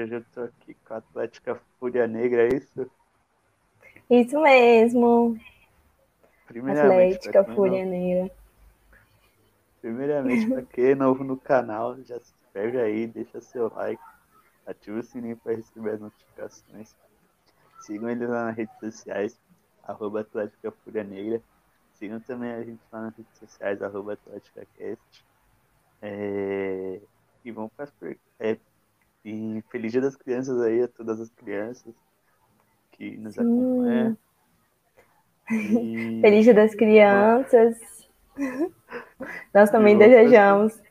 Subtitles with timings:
[0.00, 2.90] hoje eu tô aqui com a Atlética Fúria Negra, é isso?
[4.10, 5.38] Isso mesmo.
[6.70, 8.34] Atlética Fúria não- Negra.
[9.80, 14.02] Primeiramente, pra quem é novo no canal, já se inscreve aí, deixa seu like,
[14.66, 16.96] ativa o sininho para receber as notificações.
[17.80, 19.40] Sigam eles lá nas redes sociais,
[19.84, 21.40] arroba Atlética Fúria Negra.
[21.94, 25.24] Sigam também a gente lá nas redes sociais, arroba AtléticaCast.
[26.02, 27.00] É...
[27.44, 28.18] E vamos para as per...
[28.40, 28.58] é...
[29.26, 31.92] E feliz dia das crianças aí a todas as crianças
[32.92, 34.16] que nos acompanham.
[35.48, 36.20] E...
[36.22, 37.78] Feliz Dia das Crianças.
[39.54, 40.82] Nós também vamos desejamos.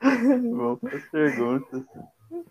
[0.00, 1.84] Vamos para as perguntas.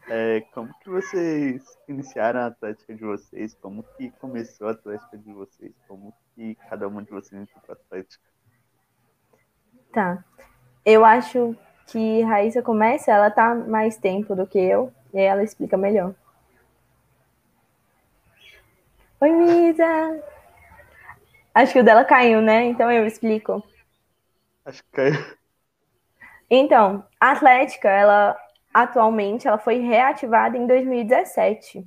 [0.08, 3.56] É, como que vocês iniciaram a Atlética de vocês?
[3.56, 5.74] Como que começou a Atlética de vocês?
[5.88, 8.24] Como que cada um de vocês entrou para a Atlética?
[9.92, 10.24] Tá.
[10.86, 11.58] Eu acho
[11.92, 16.14] que Raíssa começa, ela tá mais tempo do que eu, e ela explica melhor.
[19.22, 20.24] Oi, Misa!
[21.54, 22.66] Acho que o dela caiu, né?
[22.66, 23.64] Então eu explico.
[24.66, 25.40] Acho que caiu.
[26.50, 28.38] Então, a Atlética, ela
[28.74, 31.86] atualmente ela foi reativada em 2017.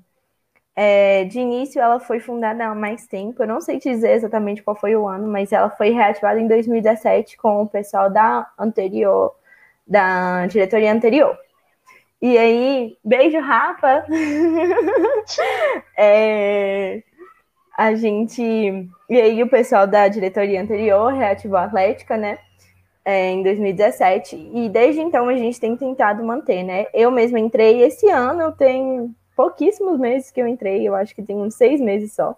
[0.74, 3.42] É, de início, ela foi fundada há mais tempo.
[3.42, 6.48] Eu não sei te dizer exatamente qual foi o ano, mas ela foi reativada em
[6.48, 9.34] 2017 com o pessoal da anterior,
[9.86, 11.36] da diretoria anterior.
[12.20, 14.04] E aí, beijo, Rafa!
[15.96, 17.02] É,
[17.78, 18.42] a gente.
[18.42, 22.38] E aí, o pessoal da diretoria anterior reativou a Atlética, né?
[23.04, 26.86] é, em 2017, e desde então a gente tem tentado manter, né?
[26.94, 31.36] Eu mesma entrei esse ano, tem pouquíssimos meses que eu entrei, eu acho que tem
[31.36, 32.36] uns seis meses só.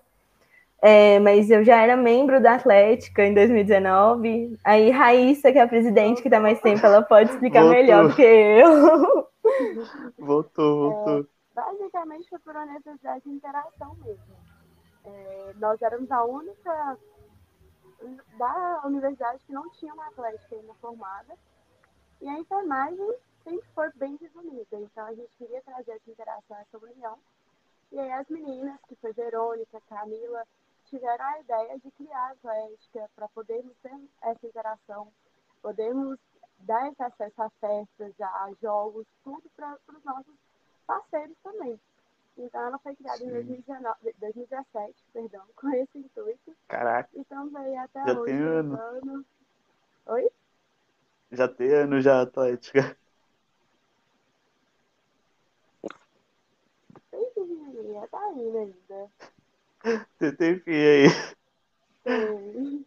[0.86, 4.58] É, mas eu já era membro da Atlética em 2019.
[4.62, 7.80] Aí Raíssa, que é a presidente que está mais tempo, ela pode explicar Voltou.
[7.80, 9.26] melhor do que eu.
[10.18, 11.26] Voltou, voltou.
[11.54, 14.36] Basicamente foi por uma necessidade de interação mesmo.
[15.06, 16.98] É, nós éramos a única
[18.36, 21.34] da universidade que não tinha uma atlética ainda formada.
[22.20, 24.78] E a enfermagem sempre foi bem resumida.
[24.78, 27.18] Então a gente queria trazer essa interação, essa união.
[27.90, 30.44] E aí as meninas, que foi Verônica, Camila,
[30.94, 33.91] tiveram a ideia de criar a atlética para podermos ter
[34.22, 35.12] essa interação,
[35.60, 36.19] podermos
[36.60, 40.34] dar esse acesso a festas, a jogos, tudo para os nossos
[40.87, 41.81] parceiros também.
[42.38, 43.32] Então ela foi criada em Sim.
[43.32, 46.56] 2019, 2017, perdão, com esse intuito.
[46.69, 47.26] Caraca, E
[47.59, 48.25] aí até Já hoje.
[48.25, 48.76] tem ano.
[48.76, 49.26] tentando-
[50.06, 50.31] Oi?
[51.32, 52.97] já tem ano já a Atlética.
[57.11, 59.11] Tem pequenininha, tá indo ainda.
[60.19, 61.06] Você tem fim aí.
[62.04, 62.86] Tem.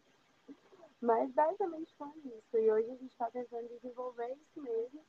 [1.02, 2.58] Mas basicamente foi isso.
[2.58, 5.02] E hoje a gente está tentando desenvolver isso mesmo.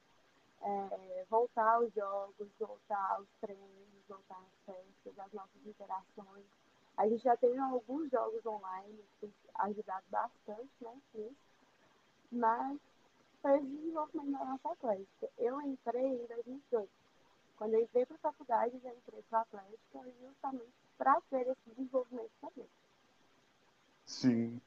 [0.61, 6.45] É, voltar aos jogos, voltar aos treinos, voltar às festas, às nossas interações.
[6.97, 11.01] A gente já tem alguns jogos online que tem ajudado bastante, né?
[11.15, 11.37] Nisso.
[12.33, 12.79] Mas
[13.41, 15.31] foi o desenvolvimento da nossa atlética.
[15.39, 16.91] Eu entrei em 2018.
[17.57, 21.71] Quando eu entrei para a faculdade, já entrei para a atlética justamente para ter esse
[21.71, 22.69] desenvolvimento também.
[24.05, 24.61] Sim.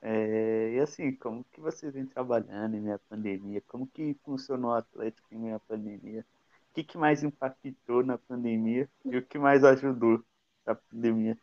[0.00, 3.62] É, e assim, como que vocês vêm trabalhando em à pandemia?
[3.66, 6.24] Como que funcionou a Atlética em à pandemia?
[6.70, 10.22] O que, que mais impactou na pandemia e o que mais ajudou
[10.66, 11.38] na pandemia?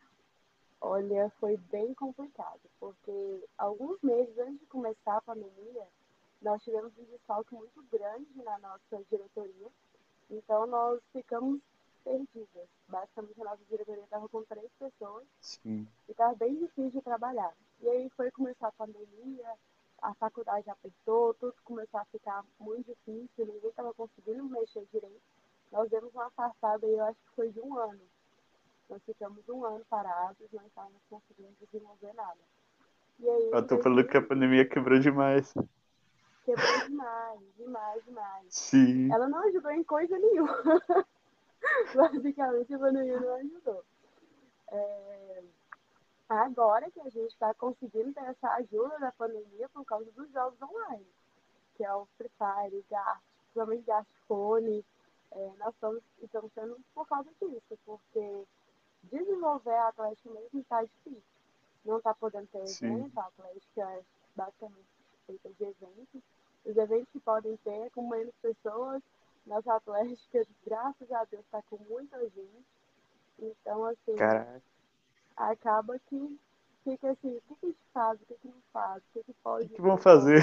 [0.80, 5.86] Olha, foi bem complicado, porque alguns meses antes de começar a pandemia,
[6.40, 9.68] nós tivemos um desfalque muito grande na nossa diretoria.
[10.30, 11.60] Então, nós ficamos
[12.04, 12.68] perdidas.
[12.88, 17.52] Basicamente, a nossa diretoria estava com três pessoas Sim, e estava bem difícil de trabalhar.
[17.80, 19.48] E aí foi começar a pandemia,
[20.02, 25.22] a faculdade apertou, tudo começou a ficar muito difícil, ninguém estava conseguindo mexer direito.
[25.70, 28.00] Nós demos uma afastada e eu acho que foi de um ano.
[28.90, 32.40] Nós ficamos um ano parados, não estávamos conseguindo desenvolver nada.
[33.18, 35.54] E aí, eu tô falando que a pandemia quebrou demais.
[36.44, 38.46] quebrou demais, demais, demais.
[38.48, 40.58] Sim, Ela não ajudou em coisa nenhuma.
[41.94, 43.84] Basicamente, a pandemia não ajudou.
[44.68, 45.42] É,
[46.32, 50.60] Agora que a gente está conseguindo ter essa ajuda da pandemia por causa dos jogos
[50.62, 51.06] online,
[51.76, 54.82] que é o Free Fire, Gart, principalmente Gart Fone,
[55.32, 58.44] é, nós estamos, estamos tendo por causa disso, porque
[59.02, 61.22] desenvolver a Atlética mesmo está difícil.
[61.84, 62.86] Não está podendo ter Sim.
[62.86, 64.02] evento, a Atlética é
[64.34, 64.86] basicamente
[65.26, 66.22] feita de eventos.
[66.64, 69.02] Os eventos que podem ter com menos pessoas,
[69.46, 72.64] nossa Atlética, graças a Deus, está com muita gente.
[73.38, 74.62] Então, assim, caraca.
[75.36, 76.38] acaba que
[76.84, 79.24] fica assim, o que, que a gente faz, o que, que não faz, o que,
[79.24, 79.66] que pode.
[79.66, 80.42] O que vão fazer?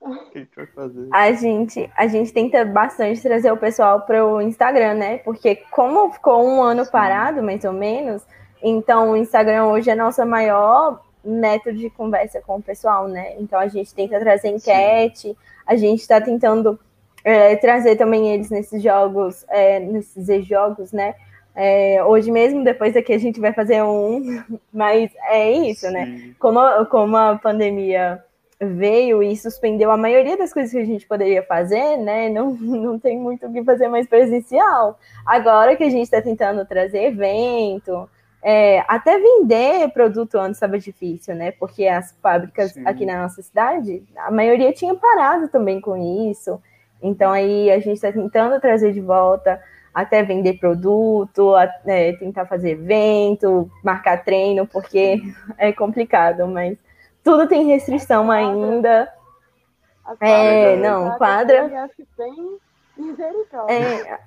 [0.00, 1.08] O que a gente vai fazer?
[1.12, 5.18] A gente, a gente tenta bastante trazer o pessoal para o Instagram, né?
[5.18, 6.90] Porque como ficou um ano Sim.
[6.90, 8.26] parado, mais ou menos,
[8.62, 13.38] então o Instagram hoje é a nossa maior método de conversa com o pessoal, né?
[13.38, 15.36] Então a gente tenta trazer enquete,
[15.66, 16.80] a gente está tentando
[17.24, 21.14] é, trazer também eles nesses jogos, é, nesses jogos, né?
[21.54, 26.06] É, hoje mesmo, depois daqui, a gente vai fazer um, mas é isso, né?
[26.06, 26.34] Sim.
[26.38, 28.22] Como, a- como a pandemia
[28.62, 32.28] veio e suspendeu a maioria das coisas que a gente poderia fazer, né?
[32.28, 34.98] Não, não tem muito o que fazer mais presencial.
[35.26, 38.08] Agora que a gente está tentando trazer evento,
[38.42, 41.52] é, até vender produto antes estava difícil, né?
[41.52, 42.82] Porque as fábricas Sim.
[42.86, 45.96] aqui na nossa cidade, a maioria tinha parado também com
[46.30, 46.60] isso.
[47.02, 49.60] Então aí a gente está tentando trazer de volta
[49.92, 55.20] até vender produto, a- é, tentar fazer evento, marcar treino, porque
[55.58, 56.78] é complicado, mas
[57.24, 59.12] tudo tem restrição ainda.
[60.20, 61.62] É, quadras, não, quadra-
[62.96, 63.74] misericórdia.
[63.74, 64.18] É,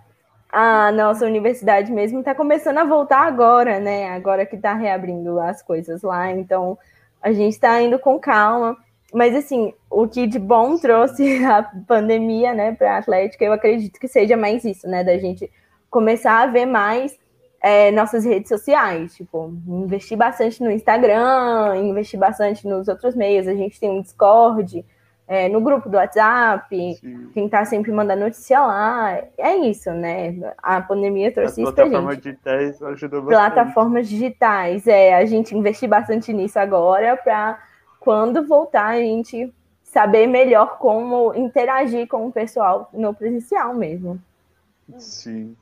[0.51, 4.09] a nossa universidade mesmo está começando a voltar agora, né?
[4.11, 6.77] Agora que está reabrindo as coisas lá, então
[7.21, 8.77] a gente está indo com calma.
[9.13, 13.99] Mas assim, o que de bom trouxe a pandemia, né, para a Atlética, eu acredito
[13.99, 15.49] que seja mais isso, né, da gente
[15.89, 17.17] começar a ver mais
[17.61, 23.47] é, nossas redes sociais, tipo, investir bastante no Instagram, investir bastante nos outros meios.
[23.47, 24.83] A gente tem um Discord,
[25.25, 27.29] é, no grupo do WhatsApp, Sim.
[27.33, 29.17] tentar sempre mandar notícia lá.
[29.37, 30.35] É isso, né?
[30.61, 32.23] A pandemia As trouxe isso pra plataformas gente.
[32.23, 33.53] digitais ajudam bastante.
[33.53, 37.57] Plataformas digitais, é, a gente investir bastante nisso agora para
[38.03, 44.19] quando voltar a gente saber melhor como interagir com o pessoal no presencial mesmo.
[44.97, 45.55] Sim.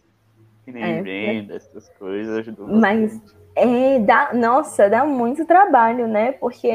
[0.65, 3.41] Que nem É, venda, essas coisas ajudam Mas- bastante.
[3.53, 6.31] É, dá, nossa, dá muito trabalho, né?
[6.31, 6.71] Porque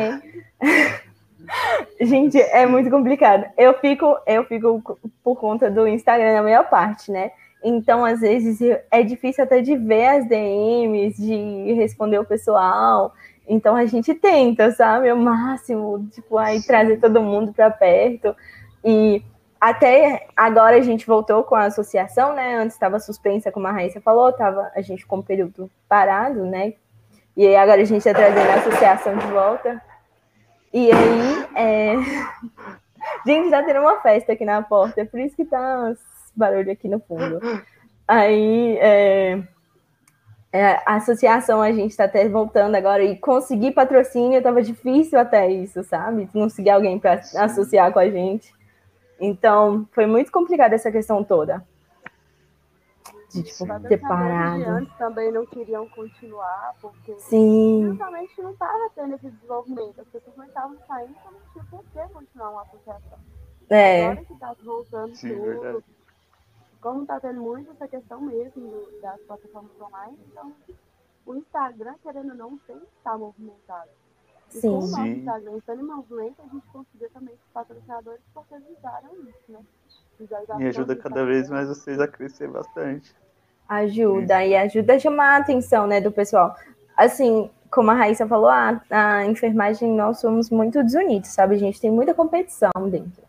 [2.00, 3.46] gente, é muito complicado.
[3.56, 7.30] Eu fico, eu fico por conta do Instagram na maior parte, né?
[7.64, 8.60] Então, às vezes,
[8.90, 13.12] é difícil até de ver as DMs, de responder o pessoal.
[13.48, 15.10] Então, a gente tenta, sabe?
[15.12, 18.34] O máximo, tipo, aí trazer todo mundo para perto.
[18.84, 19.22] E
[19.60, 22.56] até agora a gente voltou com a associação, né?
[22.56, 26.74] Antes estava suspensa, como a Raíssa falou, tava, a gente ficou um período parado, né?
[27.36, 29.80] E aí agora a gente está trazendo a associação de volta.
[30.72, 31.94] E aí, é...
[33.26, 35.94] gente, tá tendo uma festa aqui na porta, é por isso que tá
[36.34, 37.40] barulho aqui no fundo.
[38.06, 39.42] Aí, é...
[40.52, 45.50] é, a associação a gente tá até voltando agora e conseguir patrocínio tava difícil até
[45.50, 46.28] isso, sabe?
[46.28, 48.54] Conseguir alguém para associar com a gente.
[49.20, 51.64] Então, foi muito complicado essa questão toda.
[53.30, 54.62] De, tipo, separado.
[54.62, 60.00] antes também não queriam continuar, porque Sim, justamente não estava tendo esse desenvolvimento.
[60.00, 63.18] As pessoas não estavam saindo, então não tinha por que continuar uma associação.
[63.68, 64.06] é.
[64.06, 65.84] Agora que está voltando Sim, tudo, verdade.
[66.80, 70.52] Como está tendo muito essa questão mesmo das plataformas online, então
[71.24, 73.90] o Instagram, querendo ou não, tem que estar movimentado.
[74.54, 74.90] E com o Sim.
[74.90, 75.12] nosso Sim.
[75.18, 79.58] Instagram estando em movimento, a gente conseguiu também os patrocinadores porque visaram isso, né?
[80.58, 83.14] E ajuda cada vez mais vocês a crescer bastante.
[83.68, 86.54] Ajuda, e ajuda a chamar a atenção, né, do pessoal.
[86.96, 91.56] Assim, como a Raíssa falou, a, a enfermagem, nós somos muito desunidos, sabe?
[91.56, 93.25] A gente tem muita competição dentro.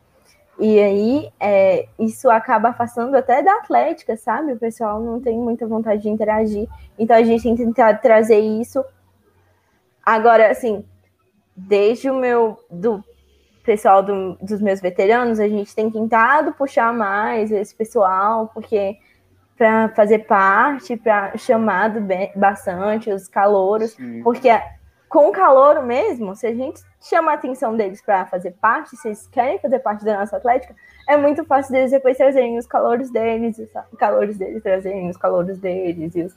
[0.60, 4.54] E aí, é, isso acaba afastando até da atlética, sabe?
[4.54, 6.68] O pessoal não tem muita vontade de interagir.
[6.98, 8.84] Então, a gente tem tentar trazer isso.
[10.04, 10.84] Agora, assim,
[11.56, 13.04] desde o meu, do
[13.64, 18.98] pessoal do- dos meus veteranos, a gente tem tentado puxar mais esse pessoal, porque
[19.58, 24.22] para fazer parte, para chamado bem- bastante os calouros, Sim.
[24.24, 24.50] porque
[25.10, 29.08] com o calouro mesmo, se a gente chama a atenção deles para fazer parte, se
[29.08, 30.76] eles querem fazer parte da nossa atlética,
[31.08, 35.58] é muito fácil deles depois trazerem os calores deles, os calores deles trazerem os calores
[35.60, 36.36] deles, e, os-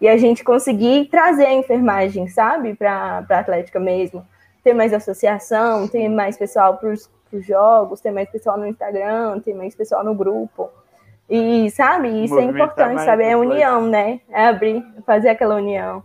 [0.00, 4.24] e a gente conseguir trazer a enfermagem, sabe, para a atlética mesmo,
[4.62, 9.54] ter mais associação, ter mais pessoal para os jogos, ter mais pessoal no Instagram, ter
[9.54, 10.70] mais pessoal no grupo.
[11.28, 13.24] E, sabe, isso é Movimentar importante, mais sabe?
[13.24, 14.20] É união, né?
[14.30, 16.02] É abrir, fazer aquela união.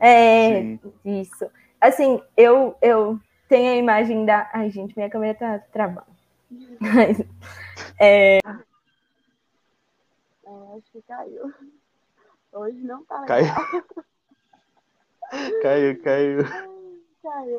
[0.00, 0.80] É, Sim.
[1.04, 1.50] isso.
[1.80, 4.50] Assim, eu, eu tenho a imagem da.
[4.52, 6.06] Ai, gente, minha câmera tá travando.
[6.80, 7.18] Mas,
[8.00, 8.38] É,
[10.78, 11.52] acho que caiu.
[12.52, 13.38] Hoje não tá legal.
[15.30, 15.62] Caiu.
[15.62, 16.38] caiu, caiu.
[17.20, 17.58] Caiu.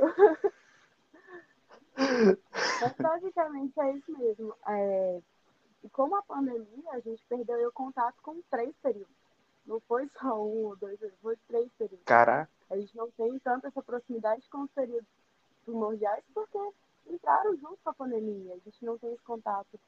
[2.82, 4.56] Mas basicamente é isso mesmo.
[4.66, 5.20] É,
[5.84, 9.19] e como a pandemia, a gente perdeu o contato com três períodos.
[9.70, 12.04] Não foi só um ou dois, foi três períodos.
[12.04, 12.50] Caraca.
[12.72, 15.08] A gente não tem tanto essa proximidade com os períodos
[15.64, 16.58] primordiais porque
[17.06, 18.56] entraram junto com a pandemia.
[18.56, 19.80] A gente não tem esse contato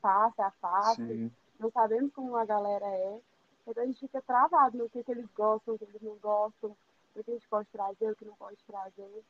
[0.00, 1.30] face a face, Sim.
[1.60, 3.20] não sabemos como a galera é.
[3.66, 6.70] Então a gente fica travado no que, que eles gostam, o que eles não gostam,
[7.14, 9.22] o que a gente pode trazer, o que não pode trazer.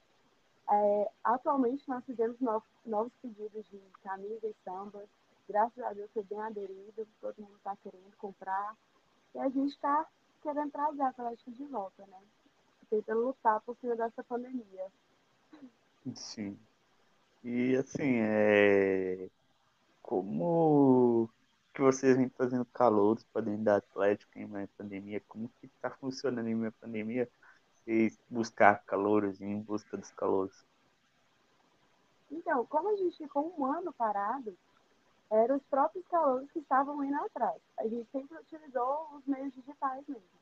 [0.71, 5.03] É, atualmente nós fizemos novos, novos pedidos de camisa e samba.
[5.49, 8.77] Graças a Deus foi bem aderido, todo mundo está querendo comprar.
[9.37, 10.07] E a gente está
[10.43, 12.19] querendo trazer a Atlético de volta, né?
[12.89, 14.87] Tentando lutar por cima dessa pandemia.
[16.15, 16.59] Sim.
[17.45, 19.29] E assim, é...
[20.01, 21.29] como
[21.75, 25.23] que vocês vêm fazendo calouros para dentro da Atlético em uma pandemia?
[25.29, 27.29] Como que está funcionando em uma pandemia?
[27.75, 30.65] Vocês buscar calouros em busca dos calouros?
[32.31, 34.57] Então, como a gente ficou um ano parado,
[35.31, 37.61] eram os próprios calouros que estavam indo atrás.
[37.79, 40.37] A gente sempre utilizou os meios digitais mesmo.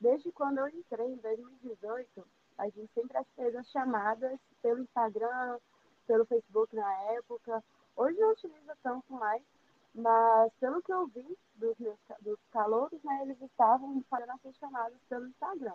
[0.00, 2.26] Desde quando eu entrei em 2018,
[2.58, 5.58] a gente sempre fez as chamadas pelo Instagram,
[6.06, 7.62] pelo Facebook na época.
[7.96, 9.42] Hoje não utiliza tanto mais,
[9.94, 14.98] mas pelo que eu vi dos meus dos calouros, né, eles estavam fazendo essas chamadas
[15.08, 15.74] pelo Instagram.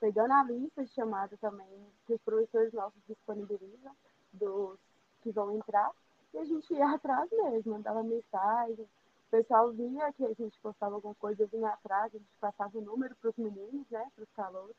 [0.00, 3.94] Pegando a lista de chamadas também que os professores nossos disponibilizam,
[4.32, 4.78] dos
[5.22, 5.92] que vão entrar,
[6.32, 8.84] e a gente ia atrás mesmo, mandava mensagem.
[8.84, 12.82] O pessoal via que a gente postava alguma coisa, vinha atrás, a gente passava o
[12.82, 14.76] número para os meninos, né, para os calouros.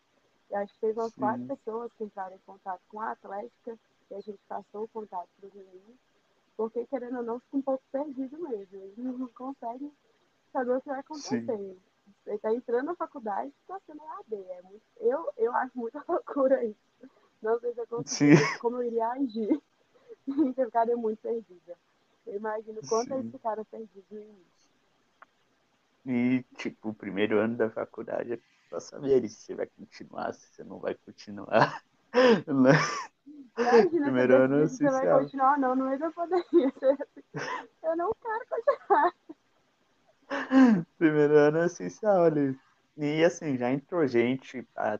[0.49, 1.21] E acho que teve umas Sim.
[1.21, 3.77] quatro pessoas que entraram em contato com a Atlética,
[4.11, 5.97] e a gente passou o contato para os meninos,
[6.55, 8.77] porque querendo ou não, fica um pouco perdido mesmo.
[8.77, 9.91] Eles não conseguem
[10.51, 11.77] saber o que vai acontecer.
[12.23, 14.35] Você está entrando na faculdade e está sendo AD.
[14.35, 16.77] É muito, eu, eu acho muita loucura isso.
[17.41, 19.61] Não sei se eu conseguiria, como eu iria agir.
[20.57, 21.77] eu ficaria muito perdida.
[22.25, 24.63] Eu imagino quanto eles ficaram perdidos no início.
[26.05, 28.39] E, tipo, o primeiro ano da faculdade é
[28.69, 31.83] pra saber se você vai continuar, se você não vai continuar.
[33.57, 36.73] Imagina Primeiro ano se você vai continuar ou não no meio da pandemia.
[37.83, 39.13] Eu não quero continuar.
[40.97, 42.57] Primeiro ano é essencial ali.
[42.97, 44.99] E assim, já entrou gente pra,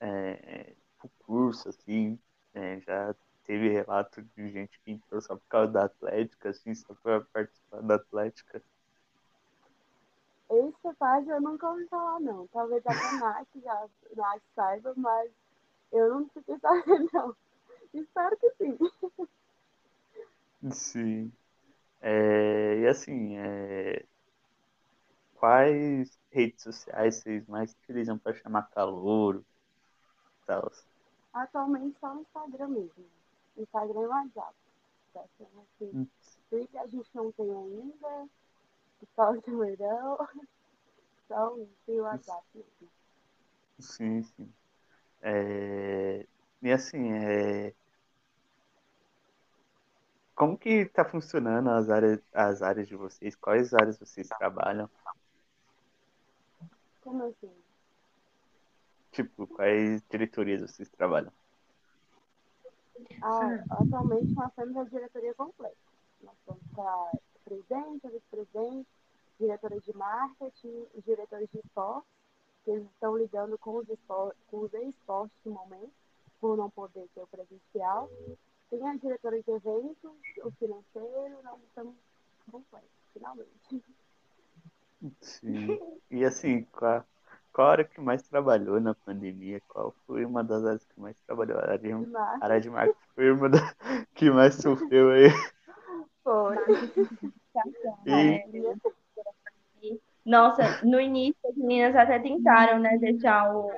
[0.00, 2.18] é, pro curso, assim,
[2.54, 6.94] é, já teve relato de gente que entrou só por causa da Atlética, assim, só
[7.02, 8.62] pra participar da Atlética.
[10.50, 12.46] Esse faz eu nunca ouvi falar, não.
[12.48, 15.30] Talvez a Nath já Nath saiba, mas
[15.92, 17.36] eu não fiquei sabendo, não.
[17.94, 18.78] Espero que sim.
[20.72, 21.32] Sim.
[22.00, 24.06] É, e assim, é,
[25.34, 29.44] quais redes sociais vocês mais utilizam para chamar calor
[30.46, 30.70] tal?
[31.34, 33.04] Atualmente só no Instagram mesmo.
[33.56, 34.54] Instagram e WhatsApp.
[35.12, 36.08] Tá sendo assim.
[36.48, 38.28] Twitter a gente não tem ainda.
[39.14, 39.88] Só o Twitter.
[41.28, 41.68] Só o
[42.02, 42.88] WhatsApp mesmo.
[43.78, 44.52] Sim, sim.
[45.22, 46.26] É,
[46.62, 47.74] e assim, é,
[50.34, 53.36] como que tá funcionando as áreas, as áreas de vocês?
[53.36, 54.90] Quais áreas vocês trabalham?
[57.00, 57.52] Como assim?
[59.12, 61.32] Tipo, quais diretorias vocês trabalham?
[63.20, 65.76] Ah, atualmente nós temos a diretoria completa.
[66.22, 67.12] Nós temos a
[67.44, 68.88] presidente, a vice-presidente,
[69.38, 72.06] diretora de marketing, diretores de esporte,
[72.64, 75.92] que eles estão lidando com os, espor- com os esportes no momento,
[76.40, 78.08] por não poder ter o presencial.
[78.70, 80.12] Tem a diretora de eventos,
[80.44, 81.94] o financeiro, nós estamos
[82.50, 83.82] completos, finalmente.
[85.20, 85.78] Sim.
[86.10, 87.04] E assim, qual,
[87.52, 89.60] qual a área que mais trabalhou na pandemia?
[89.68, 91.58] Qual foi uma das áreas que mais trabalhou?
[91.58, 93.58] A área de, a área de marketing foi uma da,
[94.14, 95.28] que mais sofreu aí.
[96.24, 96.56] foi.
[98.06, 103.70] E, Nossa, no início as meninas até tentaram, né, deixar o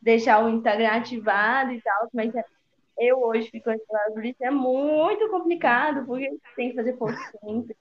[0.00, 2.32] deixar o Instagram ativado e tal, mas
[2.98, 7.76] eu hoje fico ansiosa por isso, é muito complicado, porque tem que fazer post sempre.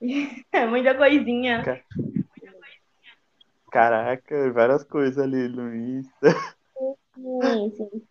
[0.52, 1.64] É muita coisinha.
[1.64, 1.80] ca-
[3.70, 6.28] caraca, várias coisas ali no Insta.
[7.14, 8.08] Sim, sim.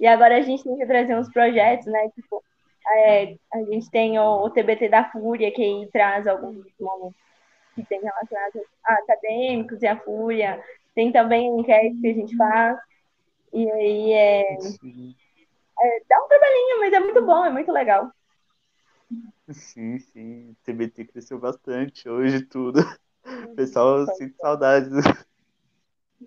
[0.00, 2.10] E agora a gente tem que trazer uns projetos, né?
[2.10, 2.44] Tipo,
[2.88, 7.16] é, a gente tem o, o TBT da Fúria, que aí traz alguns momentos
[7.76, 10.62] que tem relacionados a acadêmicos e a Fúria.
[10.94, 12.78] Tem também a enquete que a gente faz.
[13.54, 15.16] E aí é, Sim,
[16.08, 18.10] dá um trabalhinho, mas é muito bom, é muito legal.
[19.52, 20.50] sim, sim.
[20.50, 22.80] O TBT cresceu bastante hoje tudo.
[23.56, 24.92] Pessoal sente saudades.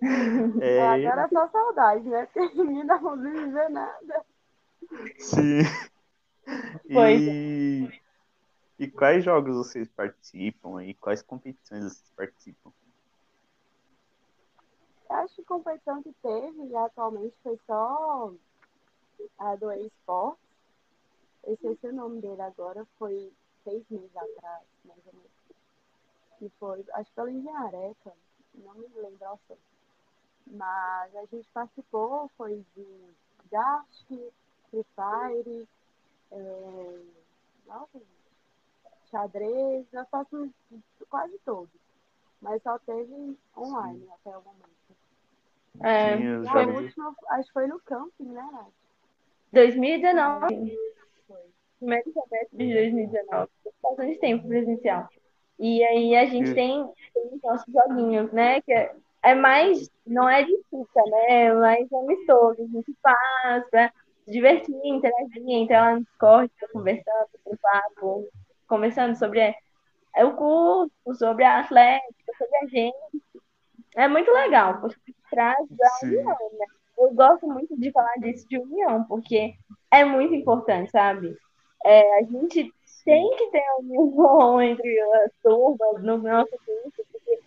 [0.62, 2.26] É, agora é só saudade, né?
[2.26, 4.24] Porque ninguém dá pra viver nada.
[5.18, 5.60] sim.
[6.92, 7.88] Pois E,
[8.78, 12.72] e quais jogos vocês participam e quais competições vocês participam?
[15.08, 18.32] Eu acho que competição que teve e atualmente foi só
[19.38, 20.40] a do eSports.
[21.44, 23.32] Eu esqueci o nome dele agora, foi
[23.64, 25.29] seis meses atrás, mais ou menos.
[26.40, 28.12] Que foi, acho que pela Engenhareca,
[28.54, 29.60] não me lembro ao certo.
[30.46, 32.86] Mas a gente participou, foi de
[33.50, 35.68] Dart, Free Fire,
[36.32, 37.00] é,
[37.66, 38.00] nossa,
[39.10, 40.50] xadrez, nós passamos
[41.10, 41.68] quase todos.
[42.40, 44.12] Mas só teve online Sim.
[44.14, 44.70] até o momento.
[45.82, 48.72] É, Sim, a última, acho que foi no camping, né, Nath?
[49.52, 50.78] 2019.
[51.26, 51.36] Foi.
[51.78, 53.50] Primeiro semestre de 2019.
[53.82, 55.08] Bastante tempo presencial.
[55.60, 58.62] E aí a gente tem, tem nossos joguinhos, né?
[58.62, 61.44] Que é, é mais, não é de fica, né?
[61.44, 62.62] É mais amistoso.
[62.62, 63.92] A gente faz pra
[64.24, 68.28] se divertir, interagir, entrar lá no Discord, conversando, com papo,
[68.66, 69.54] conversando sobre
[70.16, 73.22] é, o curso, sobre a atlética, sobre a gente.
[73.96, 76.24] É muito legal, porque traz a união,
[76.58, 76.66] né?
[76.98, 79.54] Eu gosto muito de falar disso de união, porque
[79.90, 81.36] é muito importante, sabe?
[81.84, 82.72] É, a gente
[83.04, 87.40] tem que ter união entre as turmas no nosso curso, porque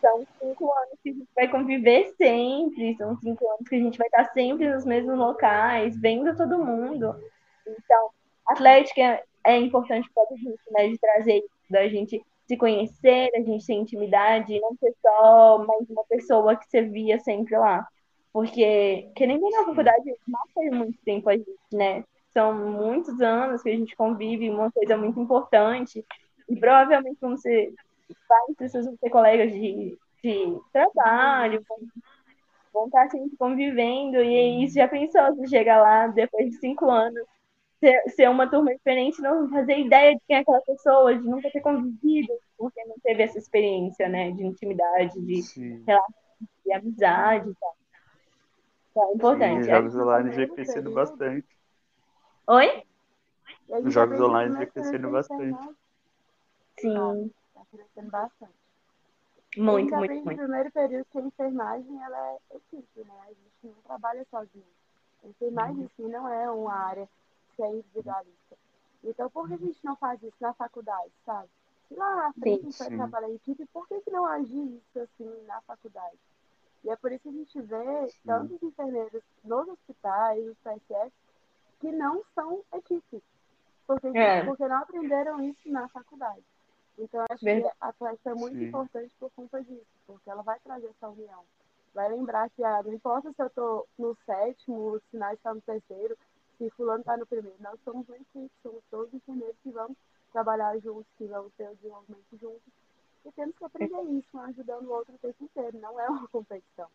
[0.00, 3.98] são cinco anos que a gente vai conviver sempre, são cinco anos que a gente
[3.98, 7.14] vai estar sempre nos mesmos locais, vendo todo mundo.
[7.66, 8.10] Então,
[8.46, 13.66] Atlética é importante para a gente, né, de trazer da gente se conhecer, a gente
[13.66, 17.86] ter intimidade, não ser só mais uma pessoa que você via sempre lá.
[18.32, 20.14] Porque, querendo ou não, a faculdade
[20.54, 22.04] faz muito tempo a gente, né?
[22.30, 26.04] São muitos anos que a gente convive, uma coisa muito importante.
[26.48, 27.72] E provavelmente quando você
[28.28, 31.78] vai, vocês vão ter colegas de, de trabalho, vão,
[32.72, 34.16] vão estar sempre convivendo.
[34.16, 37.24] E aí, já pensou se chegar lá depois de cinco anos
[37.80, 41.50] ser, ser uma turma diferente, não fazer ideia de quem é aquela pessoa, de nunca
[41.50, 45.42] ter convivido, porque não teve essa experiência, né, de intimidade, de
[45.86, 46.14] relação,
[46.64, 47.76] de amizade e tal.
[48.90, 49.64] Então, é importante.
[49.64, 51.57] Sim, jogos online já crescendo bastante.
[52.48, 52.82] Oi?
[53.68, 55.76] Os jogos online já crescendo bastante.
[56.80, 57.30] Sim.
[57.52, 58.54] Tá crescendo bastante.
[59.58, 60.30] Muito, muito, muito.
[60.30, 63.14] No primeiro período que a enfermagem ela é equipe, né?
[63.24, 64.64] A gente não trabalha sozinho.
[65.22, 67.06] A enfermagem em si não é uma área
[67.54, 68.56] que é individualista.
[69.04, 71.50] Então, por que a gente não faz isso na faculdade, sabe?
[71.88, 74.74] Se lá na frente a gente vai trabalhar em equipe, por que, que não agir
[74.74, 76.16] isso assim na faculdade?
[76.82, 78.18] E é por isso que a gente vê Sim.
[78.24, 81.12] tantos enfermeiros nos hospitais, nos PSS,
[81.80, 83.22] que não são equipe.
[83.86, 84.44] Porque, é.
[84.44, 86.44] porque não aprenderam isso na faculdade.
[86.98, 87.74] Então, acho Verdade.
[87.74, 88.64] que a flecha é muito Sim.
[88.66, 91.42] importante por conta disso, porque ela vai trazer essa união.
[91.94, 95.60] Vai lembrar que ah, não importa se eu estou no sétimo, o sinal está no
[95.60, 96.18] terceiro,
[96.58, 97.56] se fulano está no primeiro.
[97.60, 99.96] Nós somos uma equipe, somos todos enfermeiros que vamos
[100.32, 102.72] trabalhar juntos, que vamos ter o desenvolvimento juntos.
[103.24, 105.78] E temos que aprender isso, um ajudando o outro o tempo inteiro.
[105.78, 106.88] Não é uma competição.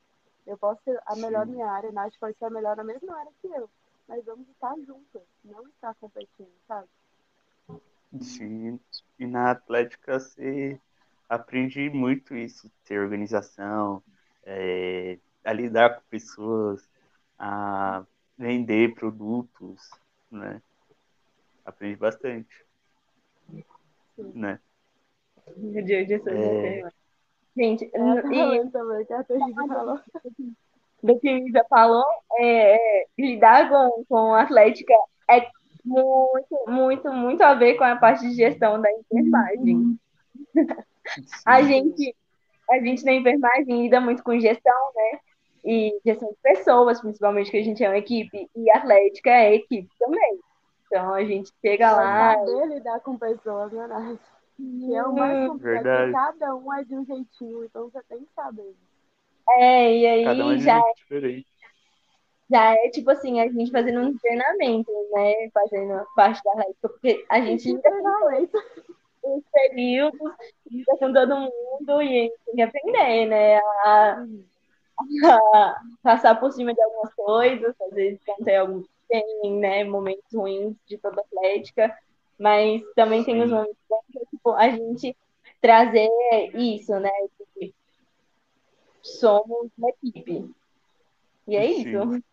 [0.45, 1.53] Eu posso ser a melhor Sim.
[1.53, 3.69] minha área, Nath pode ser a melhor na mesma área que eu.
[4.07, 6.87] Mas vamos estar juntos, não estar competindo, sabe?
[8.21, 8.79] Sim.
[9.17, 10.79] E na Atlética você
[11.27, 14.03] aprende muito isso, ter organização,
[14.43, 16.87] é, a lidar com pessoas,
[17.39, 18.05] a
[18.37, 19.89] vender produtos,
[20.29, 20.61] né?
[21.65, 22.65] Aprende bastante.
[24.15, 24.31] Sim.
[24.35, 24.59] Né?
[26.27, 26.83] É...
[27.55, 28.69] Gente, e...
[28.71, 29.23] também, que a
[29.67, 29.99] falou.
[31.03, 32.05] Do que Isa falou,
[32.37, 34.93] é, é, lidar com, com a Atlética
[35.29, 35.45] é
[35.83, 39.99] muito, muito, muito a ver com a parte de gestão da enfermagem.
[41.45, 42.15] a gente,
[42.71, 45.19] a gente na enfermagem lida muito com gestão, né?
[45.63, 49.89] e gestão de pessoas, principalmente, que a gente é uma equipe, e atlética é equipe
[49.97, 50.39] também.
[50.87, 52.33] Então a gente chega lá.
[52.35, 54.19] Saber lidar com pessoas, né, Nath?
[54.57, 56.13] Que é o mais complexo.
[56.13, 58.75] Cada um é de um jeitinho, então você tem que saber.
[59.49, 60.77] É, e aí Cada um é já.
[60.77, 61.47] É diferente.
[62.51, 65.49] Já é tipo assim, a gente fazendo um treinamento, né?
[65.53, 67.89] Fazendo parte da atlética, porque a gente lida
[69.21, 70.31] com os períodos,
[70.69, 73.57] lida com todo mundo e a gente tem que aprender, né?
[73.57, 74.43] A, uhum
[76.01, 80.97] passar por cima de algumas coisas, às vezes tem alguns tem, né, momentos ruins de
[80.97, 81.95] toda atlética,
[82.39, 85.15] mas também tem os momentos bons que tipo, a gente
[85.61, 86.09] trazer
[86.55, 87.11] isso, né?
[89.03, 90.49] Somos uma equipe.
[91.45, 91.89] E é Sim.
[91.89, 92.23] isso.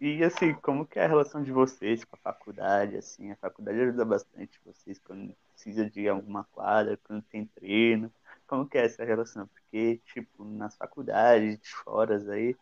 [0.00, 2.96] E assim, como que é a relação de vocês com a faculdade?
[2.96, 8.10] Assim, a faculdade ajuda bastante vocês quando precisa de alguma quadra, quando tem treino.
[8.46, 9.46] Como que é essa relação?
[9.48, 12.56] Porque, tipo, nas faculdades, de foras aí,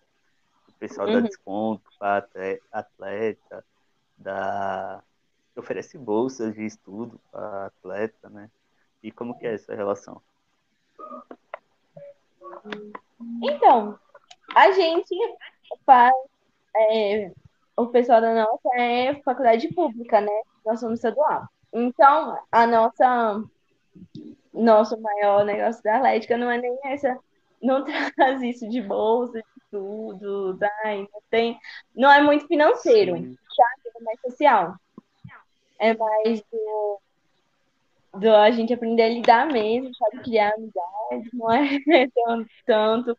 [0.68, 1.14] o pessoal uhum.
[1.14, 2.26] dá desconto para
[2.72, 3.64] atleta,
[4.18, 5.02] dá...
[5.54, 8.50] oferece bolsas de estudo para atleta, né?
[9.02, 10.20] E como que é essa relação?
[13.72, 13.98] Então,
[14.54, 15.16] a gente
[15.86, 16.12] faz
[16.76, 17.32] é,
[17.74, 20.42] o pessoal da nossa é faculdade pública, né?
[20.64, 21.48] Nós somos estadual.
[21.72, 23.42] Então, a nossa
[24.52, 27.18] nosso maior negócio da Atlética não é nem essa,
[27.62, 27.82] não
[28.14, 31.58] traz isso de bolsa, de tudo, ai, não tem,
[31.96, 33.96] não é muito financeiro, sabe?
[33.96, 34.76] É mais social.
[35.78, 37.00] É mais do,
[38.18, 40.22] do a gente aprender a lidar mesmo, sabe?
[40.22, 41.80] Criar amizade, não é
[42.14, 43.18] tanto, tanto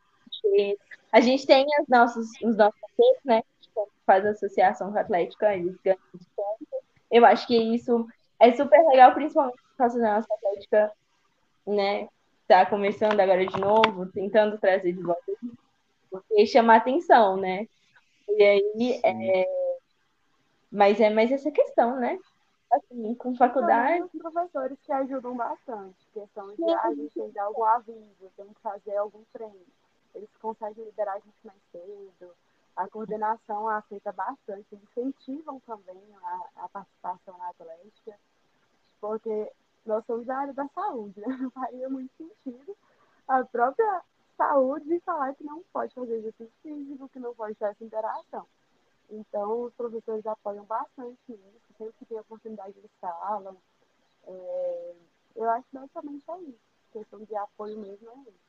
[1.11, 3.43] a gente tem as nossas, os nossos parceiros, né?
[3.61, 3.69] Que
[4.05, 6.67] faz associação com a Atlética, eles ganham desconto.
[7.11, 8.07] Eu acho que isso
[8.39, 10.91] é super legal, principalmente por causa da nossa Atlética,
[11.67, 12.07] né?
[12.47, 15.23] Tá começando agora de novo, tentando trazer de volta
[16.13, 17.67] porque chama atenção, né?
[18.29, 19.45] E aí, é...
[20.71, 22.19] mas é mais essa questão, né?
[22.71, 24.03] Assim, com faculdade.
[24.03, 25.95] Os professores que ajudam bastante.
[26.13, 29.65] Questão de a gente tem que dar algum aviso, tem que fazer algum treino.
[30.15, 32.35] Eles conseguem liberar a gente mais cedo.
[32.75, 38.17] A coordenação aceita bastante, incentivam também a, a participação na atlética,
[38.99, 39.51] porque
[39.85, 41.37] nós somos da área da saúde, né?
[41.39, 42.75] Não faria muito sentido
[43.27, 44.01] a própria
[44.35, 48.45] saúde falar que não pode fazer exercício físico, que não pode ter essa interação.
[49.09, 53.57] Então, os professores apoiam bastante nisso, sempre que tem oportunidade eles falam.
[54.25, 54.95] É,
[55.35, 56.59] eu acho que basicamente é isso.
[56.91, 58.42] Questão de apoio mesmo é isso.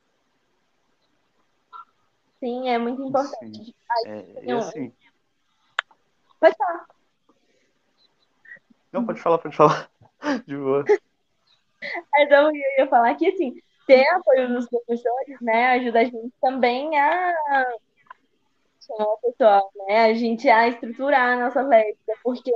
[2.39, 3.65] Sim, é muito importante.
[3.65, 3.73] Sim.
[3.91, 4.93] Aí, É, não, assim,
[6.39, 6.85] Pode falar.
[8.91, 9.91] não, pode falar, pode falar.
[10.45, 10.83] De boa.
[12.17, 16.97] Então, eu ia falar que, assim, ter apoio dos professores, né, ajuda a gente também
[16.97, 17.33] a
[18.81, 22.51] chamar pessoal, né, a gente a estruturar a nossa atlética, porque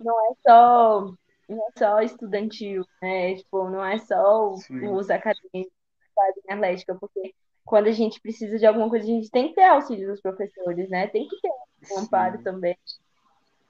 [0.00, 1.12] não é só,
[1.48, 4.88] não é só estudantil, né, tipo, não é só Sim.
[4.88, 7.34] os acadêmicos que fazem atlética, porque
[7.70, 10.90] quando a gente precisa de alguma coisa, a gente tem que ter auxílio dos professores,
[10.90, 11.50] né, tem que ter
[11.94, 12.44] um amparo Sim.
[12.44, 12.76] também.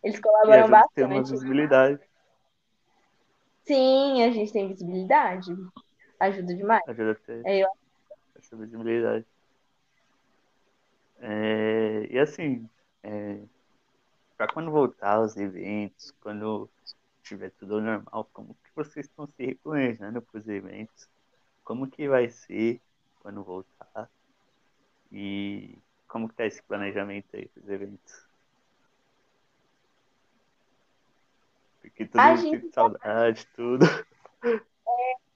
[0.03, 1.31] Eles E colaboram ajuda a ter uma bastante.
[1.31, 2.01] visibilidade.
[3.67, 5.53] Sim, a gente tem visibilidade.
[6.19, 6.83] Ajuda demais.
[6.87, 7.69] Ajuda a ter É, eu
[8.37, 9.27] essa visibilidade.
[11.19, 12.69] É, e assim,
[13.03, 13.43] é,
[14.37, 16.71] para quando voltar aos eventos, quando
[17.23, 21.09] tiver tudo normal, como que vocês estão se replanejando para os eventos?
[21.65, 22.83] Como que vai ser
[23.21, 24.11] quando voltar?
[25.13, 25.79] E
[26.09, 28.27] como que tá esse planejamento aí para os eventos?
[31.81, 33.87] Porque todo A mundo gente saudade, tudo.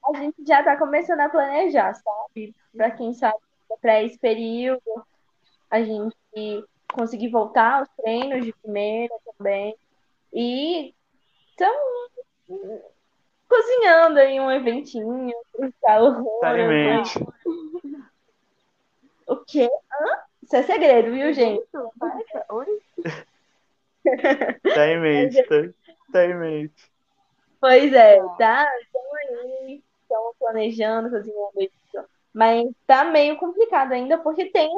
[0.07, 2.55] A gente já está começando a planejar, sabe?
[2.77, 3.39] Para quem sabe,
[3.81, 5.07] para esse período,
[5.71, 6.17] a gente
[6.93, 9.77] conseguir voltar aos treinos de primeira também.
[10.33, 10.95] E
[11.51, 12.11] estamos
[13.49, 16.41] cozinhando aí um eventinho para os calouros.
[16.41, 16.55] Tá.
[19.27, 19.69] O quê?
[19.93, 20.05] Hã?
[20.43, 21.67] Isso é segredo, viu, gente?
[22.51, 22.81] Oi?
[24.73, 25.55] Tá em mente, tá,
[26.13, 26.93] tá em mente.
[27.61, 28.67] Pois é, tá?
[28.83, 32.09] Estamos aí, estamos planejando, cozinhando isso.
[32.33, 34.71] Mas tá meio complicado ainda porque tem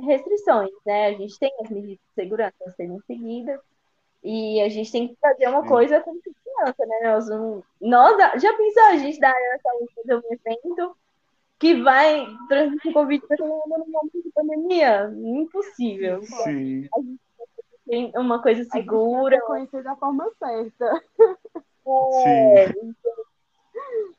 [0.00, 1.06] restrições, né?
[1.08, 3.60] A gente tem as medidas de segurança serem seguidas
[4.22, 5.68] e a gente tem que fazer uma Sim.
[5.68, 7.00] coisa com segurança, né?
[7.04, 10.96] Nós, não- nós já pensou a gente da área da saúde fazer um evento
[11.64, 15.10] que vai transmitir Covid para todo mundo no momento de pandemia?
[15.16, 16.20] Impossível.
[16.22, 16.86] Sim,
[17.88, 21.02] Tem uma coisa segura, conhecer da forma certa.
[22.26, 22.94] É, sim.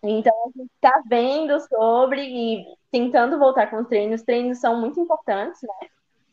[0.01, 4.21] Então, a gente está vendo sobre e tentando voltar com os treinos.
[4.21, 5.88] Os treinos são muito importantes, né?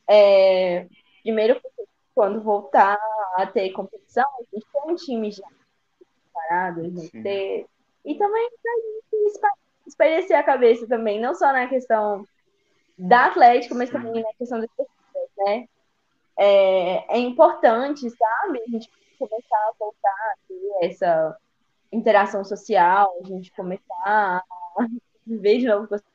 [0.09, 0.87] É,
[1.22, 2.98] primeiro, porque quando voltar
[3.37, 5.46] a ter competição, a gente tem um time já
[6.33, 7.66] preparado, a gente ter...
[8.03, 9.53] E também para a gente espa-
[9.92, 12.26] espairecer a cabeça também, não só na questão
[12.98, 15.68] da Atlético, mas também na questão das pessoas, né?
[16.37, 18.61] É, é importante, sabe?
[18.61, 21.37] A gente começar a voltar a ter essa
[21.92, 24.42] interação social, a gente começar a
[25.26, 26.12] viver de novo pessoas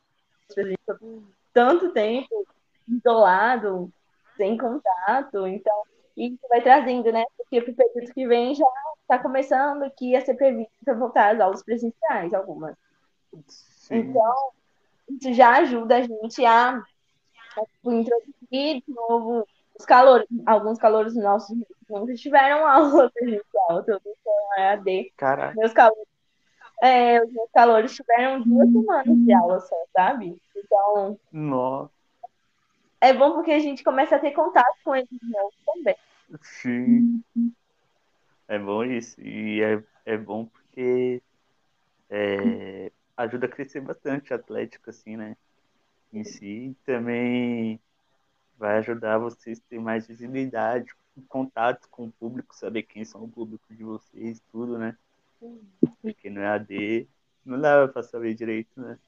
[1.53, 2.47] tanto tempo
[2.87, 3.91] isolado,
[4.37, 5.83] sem contato, então
[6.15, 7.23] isso vai trazendo, né?
[7.37, 8.65] Porque pro período que vem já
[9.01, 12.75] está começando aqui a ser previsto para voltar às aulas presenciais, algumas.
[13.47, 13.95] Sim.
[13.97, 14.51] Então,
[15.09, 19.47] isso já ajuda a gente a, a tipo, introduzir de novo
[19.77, 21.55] os calores, alguns calores nossos
[21.89, 25.11] nunca tiveram aula presencial, todos foram.
[25.15, 26.07] Caraca, Meus calores,
[26.81, 30.41] é, os meus calores tiveram duas semanas de aula só, sabe?
[30.55, 31.91] Então, nossa,
[32.99, 35.95] é bom porque a gente começa a ter contato com eles de novo também.
[36.41, 37.23] sim.
[38.47, 39.19] É bom isso.
[39.21, 41.21] E é, é bom porque
[42.09, 45.35] é, ajuda a crescer bastante a Atlético, assim, né?
[46.13, 46.77] Em si.
[46.85, 47.81] Também
[48.57, 50.95] vai ajudar vocês a ter mais visibilidade
[51.27, 54.95] contatos com o público, saber quem são o público de vocês, tudo, né?
[56.01, 57.07] Porque no EAD
[57.45, 58.99] não dava pra saber direito, né?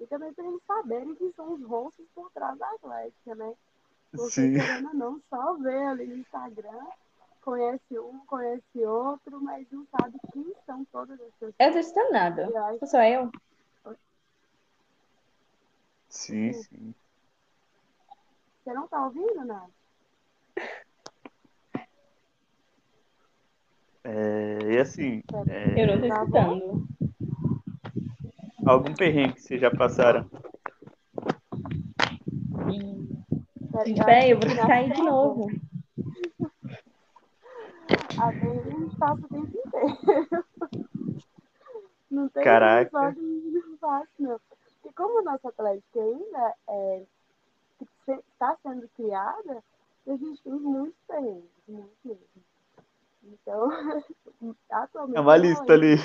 [0.00, 3.54] E também para eles saberem que são os rostos por trás da Atlética, né?
[4.10, 4.52] Porque, Sim.
[4.54, 6.86] querendo não, só vê ali no Instagram,
[7.44, 11.54] conhece um, conhece outro, mas não sabe quem são todas as pessoas.
[11.58, 12.44] Eu tô escutando nada.
[12.68, 13.30] Acho- Sou só eu?
[16.08, 16.94] Sim, sim.
[18.64, 19.70] Você não tá ouvindo, Nath?
[24.06, 26.86] É, e assim, é, Eu não tô Tá escutando.
[28.66, 30.28] algum perrengue que vocês já passaram?
[33.86, 35.46] Gente, peraí, eu vou cair de novo.
[38.20, 40.44] A gente a gente passa o tempo inteiro.
[42.10, 42.82] Não tem Caraca.
[42.82, 44.40] episódio não fácil, não.
[44.82, 47.02] Porque como o nosso Atlético ainda é,
[48.08, 49.64] está sendo criada,
[50.06, 52.44] a gente tem muitos perrengues, muitos mesmo.
[53.24, 53.68] Então,
[54.70, 55.16] atualmente.
[55.16, 55.96] É uma não lista é- ali.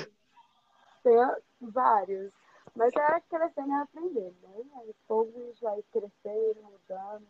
[1.02, 1.16] Tem
[1.60, 2.32] vários.
[2.74, 4.64] Mas é crescendo e aprendendo, né?
[4.74, 7.26] Aos poucos a gente vai crescendo, mudando.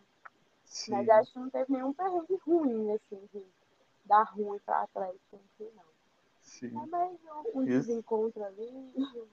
[0.64, 0.92] Sim.
[0.92, 3.44] Mas acho que não teve nenhum perrengue ruim, assim, de
[4.11, 5.85] dar ruim pra Atlético si, não.
[6.42, 6.83] sim.
[6.83, 7.16] É mais
[7.55, 8.68] um, um desencontro ali,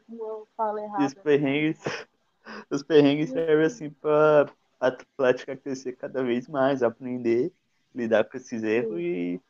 [0.08, 1.80] uma fala E os perrengues,
[2.70, 7.52] os perrengues servem assim para a Atlética crescer cada vez mais, aprender,
[7.94, 9.42] lidar com esses erros e,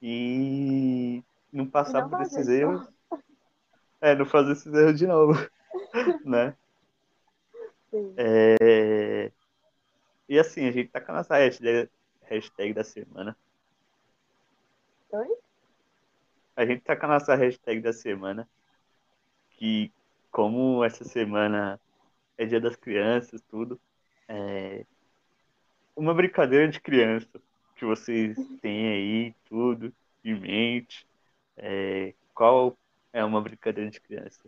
[0.00, 2.88] e não passar não por esses erros.
[4.00, 5.34] É, não fazer esses erros de novo,
[6.24, 6.56] né?
[7.90, 8.14] Sim.
[8.16, 9.30] É,
[10.28, 11.90] E assim, a gente tá com a nossa hashtag,
[12.22, 13.36] hashtag da semana.
[15.16, 15.34] Oi?
[16.54, 18.46] A gente tá com a nossa hashtag da semana,
[19.52, 19.90] que
[20.30, 21.80] como essa semana
[22.36, 23.80] é dia das crianças, tudo,
[24.28, 24.84] é
[25.96, 27.40] uma brincadeira de criança
[27.76, 29.90] que vocês têm aí, tudo,
[30.22, 31.06] em mente.
[31.56, 32.76] É, qual
[33.10, 34.42] é uma brincadeira de criança?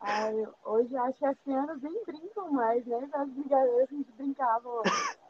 [0.00, 3.06] Ai, hoje acho que as crianças nem brincam mais, né?
[3.12, 4.82] As brincadeiras que a gente brincava.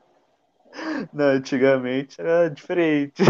[1.13, 3.23] Não, antigamente era diferente.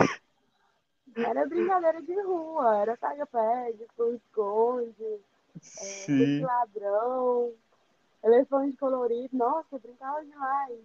[1.16, 5.20] Era brincadeira de rua, era pega-pega, esconde,
[5.81, 7.53] é, ladrão,
[8.22, 9.37] elefante colorido.
[9.37, 10.79] Nossa, eu brincava demais.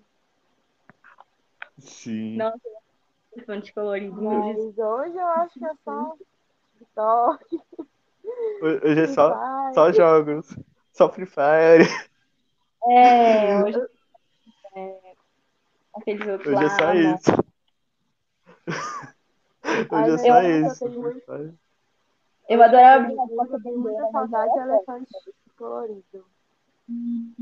[1.79, 2.37] sim.
[2.37, 2.59] Nossa,
[3.35, 4.21] elefante colorido.
[4.21, 6.15] Mas hoje eu acho que é só
[6.79, 7.61] TikTok,
[8.61, 9.33] Hoje é só,
[9.73, 10.55] só jogos.
[10.91, 11.87] Só Free Fire.
[12.85, 13.92] É, hoje.
[15.95, 16.77] É, aqueles outros Hoje é lá.
[16.79, 17.31] só isso.
[19.91, 20.85] Hoje é só eu isso.
[20.85, 21.53] tenho muito- Free Fire.
[22.49, 23.25] Eu adorava brincar
[23.59, 25.11] de muita mas saudade de elefante
[25.57, 26.25] colorido.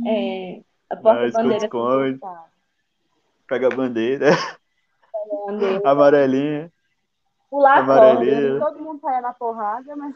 [0.05, 1.65] É, a Não, porta-bandeira.
[1.65, 2.19] esconde-esconde.
[2.19, 2.45] Tá.
[3.47, 4.27] Pega a bandeira.
[5.47, 5.81] bandeira.
[5.91, 6.71] Amarelinha.
[7.49, 8.59] Pular a Amarelinha.
[8.59, 8.65] corda.
[8.65, 10.15] Todo mundo saia na porrada, mas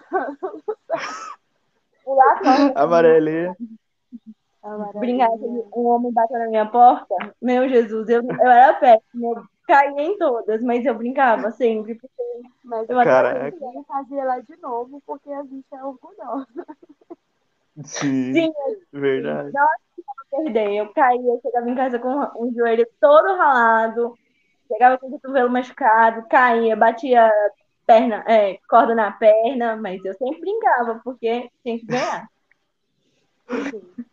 [2.03, 2.79] Pular a corda.
[2.81, 3.55] Amarelinha.
[4.95, 7.13] Brincar que um homem bateu na minha porta.
[7.41, 9.27] Meu Jesus, eu, eu era péssima.
[9.27, 11.95] Eu caía em todas, mas eu brincava sempre.
[11.95, 12.23] porque
[12.63, 13.51] Mas Eu Caraca.
[13.51, 16.65] gente fazia lá de novo porque a gente é orgulhosa.
[17.83, 18.53] Sim, Sim,
[18.91, 19.51] verdade.
[19.55, 20.75] eu perder.
[20.75, 24.17] Eu caía, chegava em casa com um joelho todo ralado,
[24.67, 27.31] chegava com o cotovelo machucado, caía, batia
[27.85, 32.29] perna, é, corda na perna, mas eu sempre brincava, porque tinha que ganhar.
[33.47, 34.05] Assim.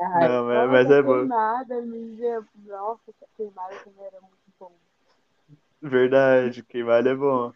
[0.00, 1.18] Ai, Não, mas, mas é bom.
[1.18, 2.44] Queimada, mídia.
[2.64, 4.72] Nossa, queimada também era muito bom.
[5.80, 7.52] Verdade, quem vale é bom.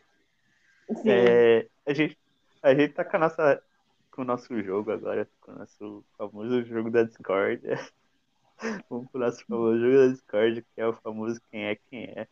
[1.03, 1.11] sim.
[1.11, 2.19] É, a, gente,
[2.63, 3.63] a gente tá com, a nossa,
[4.11, 7.63] com o nosso jogo agora, com o nosso famoso jogo da Discord.
[8.91, 12.29] Vamos pro nosso famoso jogo da Discord, que é o famoso Quem é Quem é.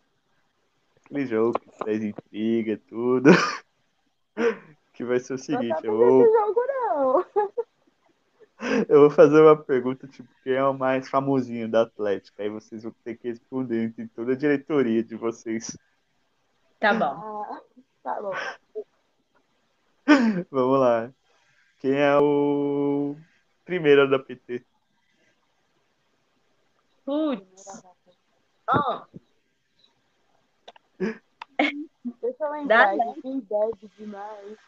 [0.97, 3.31] Aquele jogo que traz intriga, tudo.
[4.93, 7.25] Que vai ser o seguinte, eu vou, esse jogo, não.
[8.89, 12.43] eu vou fazer uma pergunta, tipo, quem é o mais famosinho da Atlética?
[12.43, 15.77] Aí vocês vão ter que responder entre toda a diretoria de vocês.
[16.81, 17.05] Tá bom.
[17.05, 17.61] Ah,
[18.03, 18.33] tá bom.
[20.51, 21.13] Vamos lá.
[21.79, 23.17] Quem é o
[23.65, 24.65] primeiro da PT?
[27.05, 27.83] Putz.
[28.67, 29.07] Ah,
[32.21, 33.23] Deixa eu lembrar, Dá, gente.
[33.23, 34.59] Quem deve demais.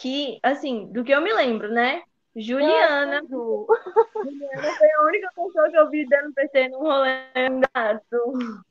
[0.00, 2.02] Que, assim, do que eu me lembro, né?
[2.34, 3.20] Juliana.
[3.28, 3.66] Ju.
[4.14, 7.20] Juliana foi a única pessoa que eu vi dando PT no rolê
[8.10, 8.62] do,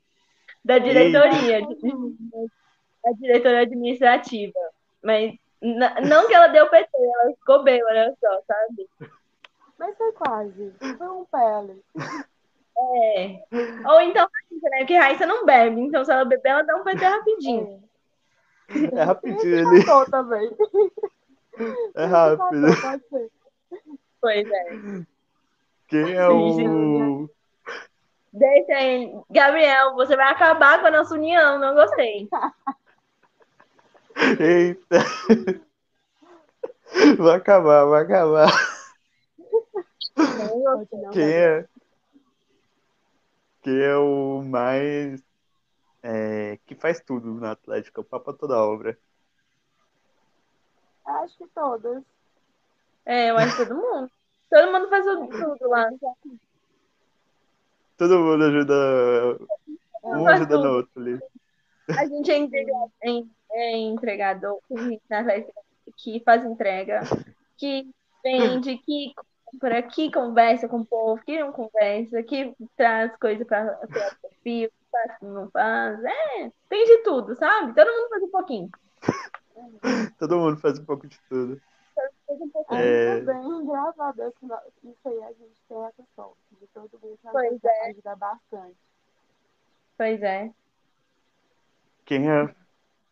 [0.65, 4.59] da diretoria, da diretoria administrativa.
[5.03, 8.89] Mas não que ela deu PT, ela ficou bem, olha só, sabe?
[9.77, 10.73] Mas foi quase.
[10.97, 11.83] Foi um pele.
[12.81, 13.43] É.
[13.87, 14.27] Ou então,
[14.63, 14.79] né?
[14.79, 17.83] Porque Raíssa não bebe, então se ela beber, ela dá um PT rapidinho.
[18.93, 19.85] É rapidinho Esse ali.
[19.85, 20.49] matou também.
[21.95, 22.61] É rápido.
[22.61, 23.31] matou, pode ser.
[24.21, 25.05] Pois é.
[25.87, 27.29] Quem é o.
[28.31, 29.11] Deixa aí.
[29.29, 32.29] Gabriel, você vai acabar com a nossa união, não gostei.
[34.39, 34.99] Eita!
[37.17, 38.49] Vai acabar, vai acabar.
[41.13, 41.67] Quem é.
[43.61, 45.21] Quem é o mais.
[46.03, 48.97] é, que faz tudo na Atlética, o Papa toda obra.
[51.23, 52.03] Acho que todas.
[53.05, 54.11] É, eu acho que todo mundo.
[54.49, 55.89] Todo mundo faz tudo, tudo lá.
[57.97, 59.39] Todo mundo ajuda.
[60.03, 61.19] Um ajuda no outro ali.
[61.97, 62.71] A gente é, entrega-
[63.03, 65.59] é- é entregador, tem gente na Atlética
[65.97, 67.01] que faz entrega,
[67.57, 67.89] que
[68.23, 69.13] vende, que
[69.45, 73.87] compra, que conversa com o povo, que não conversa, que traz coisa para o
[74.21, 75.99] perfil, que faz, que não faz.
[76.03, 77.73] É, tem de tudo, sabe?
[77.73, 78.69] Todo mundo faz um pouquinho.
[80.19, 81.61] Todo mundo faz um pouco de tudo.
[82.29, 82.75] Um.
[82.75, 83.21] É.
[83.21, 87.47] Bem, a que nós- isso aí a gente tem essa sorte de todo mundo Pois
[87.51, 87.89] ajuda, é.
[87.89, 88.77] ajuda bastante.
[89.97, 90.53] Pois é.
[92.05, 92.55] Quem é,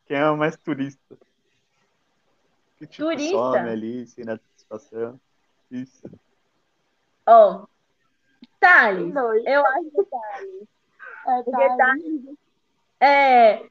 [0.05, 1.17] quem é o mais turista?
[2.77, 3.35] Que tipo Turista?
[3.37, 5.19] some ali, sem satisfação.
[5.69, 6.07] Isso.
[7.25, 7.65] Ó,
[8.59, 9.43] Thales, Dois.
[9.45, 10.67] eu acho que Thales.
[11.27, 12.37] É, Porque tá tá- aí.
[12.99, 13.69] É,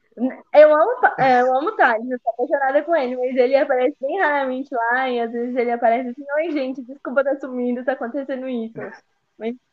[0.53, 3.95] eu amo, é, eu amo o Thales, eu sou apaixonada com ele, mas ele aparece
[4.01, 7.91] bem raramente lá e às vezes ele aparece assim, oi gente, desculpa tá sumindo, tá
[7.91, 8.73] acontecendo isso.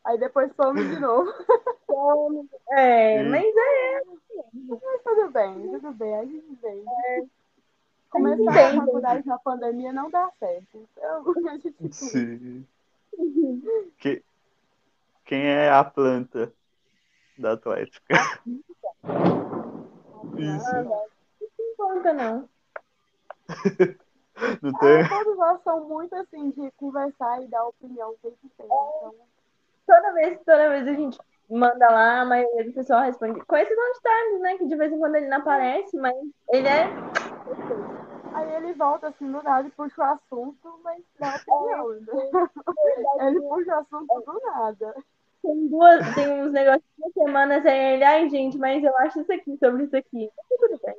[0.05, 1.31] Aí depois some de novo.
[1.87, 3.29] Então, é, Sim.
[3.29, 4.01] mas é,
[4.67, 6.83] Mas tudo bem, tudo bem, a gente vem.
[8.09, 8.77] Começar Sim, a sim.
[8.77, 10.65] faculdade na pandemia não dá certo.
[10.73, 12.67] Então, a gente Sim.
[13.99, 14.23] Que,
[15.25, 16.51] quem é a planta
[17.37, 18.15] da Atlética?
[20.37, 20.73] Isso.
[20.73, 22.49] não conta não.
[24.61, 25.07] Não Ah, tem?
[25.07, 28.71] todos nós são muito assim de conversar e dar opinião o tempo inteiro.
[28.73, 29.15] Então,
[29.87, 31.17] Toda vez, toda vez a gente
[31.49, 34.75] manda lá, a maioria do pessoal responde, com esse não de Thales, né, que de
[34.75, 36.15] vez em quando ele não aparece, mas
[36.49, 36.89] ele é
[38.33, 41.89] aí ele volta assim do nada e puxa o assunto, mas dá opinião.
[41.91, 42.07] né?
[43.21, 44.95] Ele puxa o assunto do nada.
[45.45, 49.21] Tem duas, tem uns negócios de duas semanas aí ele, ai gente, mas eu acho
[49.21, 50.31] isso aqui sobre isso aqui.
[50.59, 50.95] Tudo bem.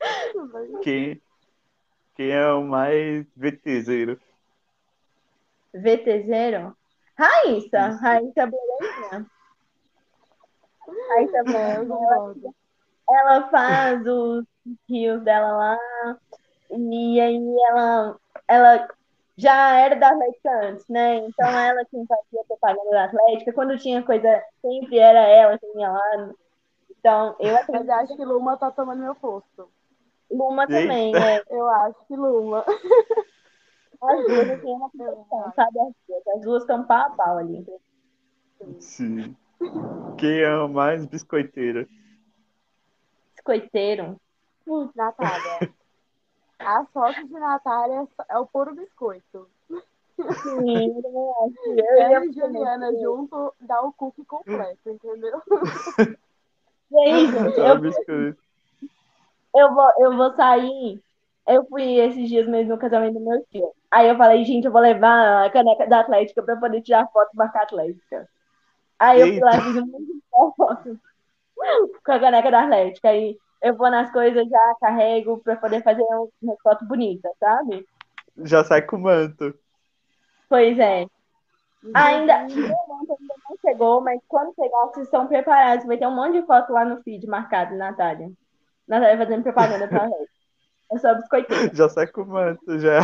[0.82, 1.22] Quem,
[2.14, 4.20] quem é o mais VTZero?
[5.74, 6.74] VT0?
[7.18, 8.00] Raíssa, Isso.
[8.00, 8.52] Raíssa.
[11.08, 11.46] Raíssa É,
[11.78, 12.54] eu Beleza, concordo.
[13.10, 14.44] ela faz os
[14.88, 15.78] rios dela lá,
[16.70, 18.88] e aí ela, ela
[19.36, 21.16] já era da Atlética antes, né?
[21.16, 25.90] Então ela quem fazia propaganda da Atlética, quando tinha coisa, sempre era ela que ia
[25.90, 26.34] lá.
[26.90, 29.68] Então, eu Mas acredito eu acho que Luma tá tomando meu posto.
[30.30, 30.74] Luma Eita.
[30.74, 31.42] também, né?
[31.50, 32.64] Eu acho que Luma.
[34.02, 35.80] As duas assim, uma proporção, sabe?
[35.80, 37.66] As duas, as duas estão pau a pau ali.
[38.78, 39.36] Sim.
[40.18, 41.88] Quem é o mais biscoiteiro?
[43.34, 44.20] Biscoiteiro.
[44.94, 45.72] Natália.
[46.64, 49.48] As fotos de Natália é o puro biscoito.
[50.42, 51.02] Sim,
[51.76, 55.42] eu e Juliana junto dá o cookie completo, entendeu?
[56.92, 58.36] E aí, gente, eu,
[59.56, 61.02] eu, vou, eu vou sair.
[61.46, 63.72] Eu fui esses dias mesmo no casamento do meu tio.
[63.90, 67.30] Aí eu falei, gente, eu vou levar a caneca da Atlética pra poder tirar foto
[67.34, 68.28] e marcar a Atlética.
[68.98, 71.00] Aí eu fui lá e fiz um monte de foto
[72.04, 73.08] com a caneca da Atlética.
[73.08, 77.86] Aí eu vou nas coisas, já carrego pra poder fazer um- uma foto bonita, sabe?
[78.38, 79.54] Já sai com o manto.
[80.48, 81.06] Pois é.
[81.94, 85.86] Ainda, meu manto ainda não chegou, mas quando chegar, vocês estão preparados.
[85.86, 88.30] Vai ter um monte de foto lá no feed marcado, Natália.
[88.86, 90.26] Natália fazendo propaganda pra Red.
[90.92, 91.74] Eu sou a biscoiteira.
[91.74, 93.00] Já sai com o manto, já.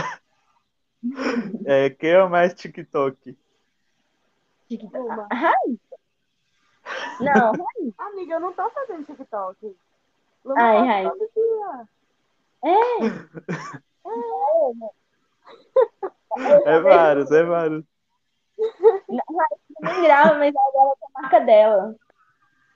[1.65, 3.37] É, quem é o mais TikTok?
[4.71, 5.27] Luma.
[7.21, 7.55] Não,
[7.99, 9.77] Amiga, eu não tô fazendo TikTok.
[10.45, 11.11] Luma Ai, ai.
[11.11, 11.89] todo dia.
[16.67, 17.85] É vários, é vários.
[19.81, 21.97] nem grava, mas agora tem a marca dela.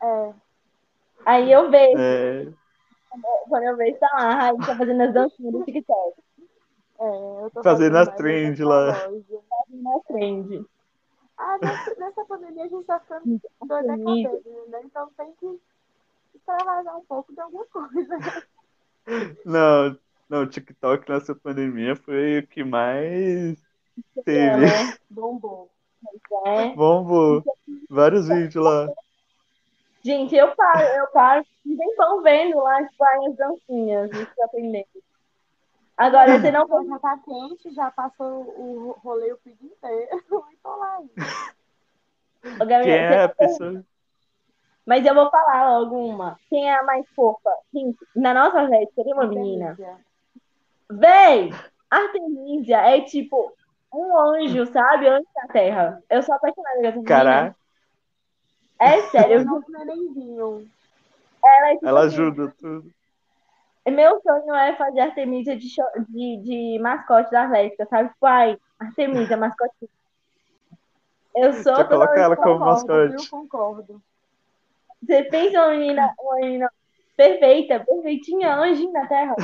[0.03, 0.35] É.
[1.27, 2.47] Aí eu vejo, É,
[3.49, 6.21] quando eu vejo, tá lá, a Raíssa tá fazendo as dancinhas do TikTok,
[7.01, 7.05] É,
[7.45, 9.07] eu tô Fazendo as mais trend essa lá.
[9.09, 9.41] loja.
[9.71, 10.67] na trend.
[11.37, 14.81] Ah, nessa, nessa pandemia a gente tá ficando doida cabeça, né?
[14.85, 15.61] Então tem que
[16.45, 18.47] para vazar um pouco de alguma coisa.
[19.45, 23.59] Não, não, o TikTok nessa pandemia foi o que mais
[24.25, 24.41] teve.
[24.41, 24.97] É, né?
[25.11, 25.71] Bombou.
[26.47, 26.75] É.
[26.75, 27.41] Bombou.
[27.41, 28.89] É Vários vídeos lá.
[30.03, 34.87] Gente, eu paro, eu paro um tempão vendo lá as várias dancinhas, isso aprendendo.
[35.97, 40.25] Agora, você não for Já tá quente, já passou o rolê o pico inteiro.
[40.59, 41.03] Então lá.
[42.43, 43.85] É Gabriel, é a pessoa...
[44.87, 46.39] Mas eu vou falar logo uma.
[46.51, 47.51] Quem é a mais fofa?
[47.73, 49.75] Gente, na nossa rede, tem uma menina.
[49.75, 49.99] Delícia.
[50.91, 51.51] Véi!
[51.91, 53.53] Artemisia é tipo
[53.93, 55.09] um anjo, sabe?
[55.09, 56.03] Anjo da terra.
[56.11, 57.07] Eu sou apaixonada por essa menina.
[57.09, 57.57] Caraca,
[58.79, 59.37] É sério.
[59.41, 60.69] Eu não nem vinho.
[61.45, 62.91] Ela é tipo ela assim, ajuda tudo.
[63.87, 68.09] Meu sonho é fazer Artemisia de, show- de, de mascote da Atlética, sabe?
[68.09, 69.91] Tipo, ai, Artemisia, mascote.
[71.37, 73.09] Eu sou Já coloca ela como mascote.
[73.11, 73.31] viu?
[73.31, 74.03] Concordo.
[75.07, 76.71] Você pensa uma menina, uma menina
[77.17, 79.35] perfeita, perfeitinha, anjinho na terra.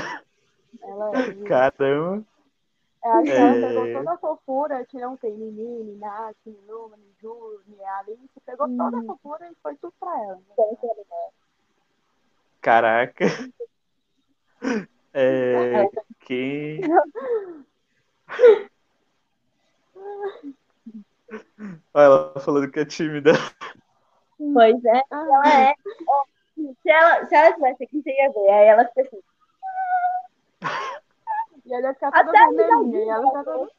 [0.82, 1.44] Ela é.
[1.46, 2.24] Caramba.
[3.02, 3.60] Ela É.
[3.60, 7.60] pegou toda a fofura que não tem em mim, nem Nath, nem Luma, nem Ju,
[7.66, 8.28] nem Alice.
[8.44, 10.36] Pegou toda a fofura e foi tudo pra ela.
[10.36, 10.44] né?
[12.60, 13.24] Caraca.
[15.14, 15.88] É,
[16.20, 16.80] quem.
[21.94, 23.32] Olha, ela falando que é tímida.
[24.54, 25.74] Pois é, Ah, ela é.
[26.82, 28.50] Se ela, se ela tivesse aqui, você ia ver.
[28.50, 29.20] Aí ela fica assim.
[31.66, 33.04] E ela ia ficar toda vermelhinha.
[33.04, 33.70] E ela fica toda.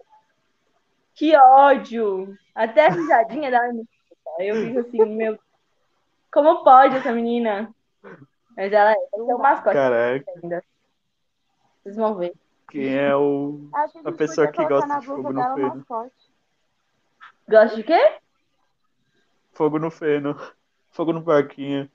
[1.13, 2.37] Que ódio!
[2.55, 4.31] Até a risadinha dela me irrita.
[4.39, 5.37] Eu fico assim, meu.
[6.31, 7.73] Como pode essa menina?
[8.55, 10.63] Mas ela é, é o mascote Caraca, ainda.
[11.83, 12.33] Vocês vão ver.
[12.69, 13.67] quem é o.
[13.73, 15.75] A A pessoa que gosta de fogo no dela o feno.
[15.75, 16.31] mascote.
[17.49, 18.17] Gosta de quê?
[19.51, 20.35] Fogo no feno.
[20.89, 21.89] Fogo no parquinho.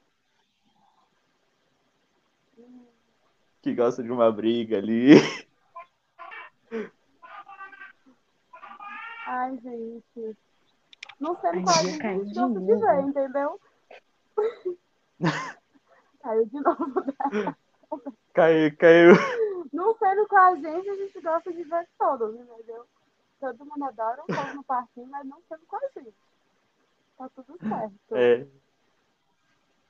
[3.63, 5.15] Que gosta de uma briga ali.
[9.27, 10.37] Ai, gente.
[11.19, 13.61] Não sei qual a gente gosta de ver, entendeu?
[16.23, 17.05] Caiu de novo.
[18.35, 19.13] Caiu, caiu.
[19.73, 22.87] Não sendo com a gente, a gente gosta de ver todos, entendeu?
[23.41, 26.15] Todo mundo adora um pouco no parquinho, mas não sendo com a gente.
[27.17, 28.17] Tá tudo certo.
[28.17, 28.47] É.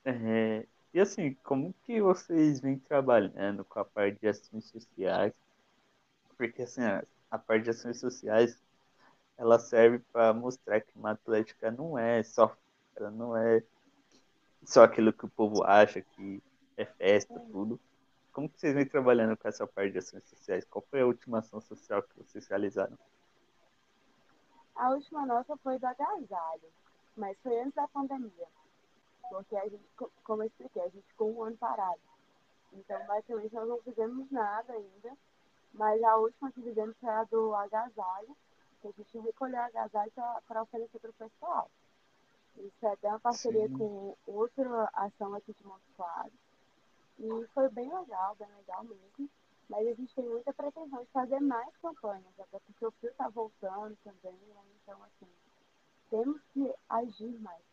[0.04, 5.32] É, E assim, como que vocês vêm trabalhando com a parte de ações sociais?
[6.36, 8.58] Porque assim, a, a parte de ações sociais,
[9.38, 12.56] ela serve para mostrar que uma atlética não é só
[12.96, 13.62] ela não é
[14.64, 16.42] só aquilo que o povo acha que
[16.76, 17.80] é festa, tudo.
[18.32, 20.64] Como que vocês vêm trabalhando com essa parte de ações sociais?
[20.64, 22.98] Qual foi a última ação social que vocês realizaram?
[24.76, 26.72] A última nossa foi do agasalho,
[27.16, 28.48] mas foi antes da pandemia.
[29.28, 32.00] Porque a gente, co- como eu expliquei, a gente ficou um ano parado.
[32.72, 35.16] Então, basicamente, nós não fizemos nada ainda.
[35.72, 38.36] Mas a última que fizemos foi a do agasalho,
[38.80, 40.12] que a gente recolheu agasalho
[40.46, 41.70] para oferecer para o pessoal.
[42.56, 43.76] Isso é até uma parceria Sim.
[43.76, 46.32] com outra ação aqui de Montes Claros.
[47.18, 49.28] E foi bem legal, bem legal mesmo.
[49.68, 53.28] Mas a gente tem muita pretensão de fazer mais campanhas, até porque o frio está
[53.28, 54.62] voltando também, né?
[54.82, 55.28] Então, assim,
[56.10, 57.66] temos que agir mais.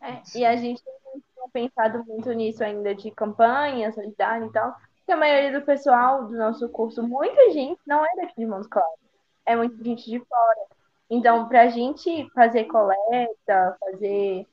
[0.00, 4.74] É, e a gente tem pensado muito nisso ainda de campanha, solidária e tal.
[4.98, 8.68] Porque a maioria do pessoal do nosso curso, muita gente não é daqui de Montes
[8.68, 9.00] Claros.
[9.46, 10.66] É muita gente de fora.
[11.10, 14.46] Então, para a gente fazer coleta, fazer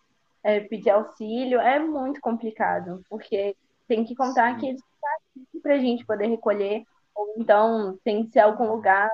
[0.44, 3.56] é, pedir auxílio, é muito complicado, porque
[3.88, 4.60] tem que contar Sim.
[4.60, 6.84] que eles estão aqui para a gente poder recolher,
[7.16, 9.10] ou então tem que ser algum lugar.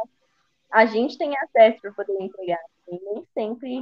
[0.72, 3.82] A gente tem acesso para poder entregar, e nem sempre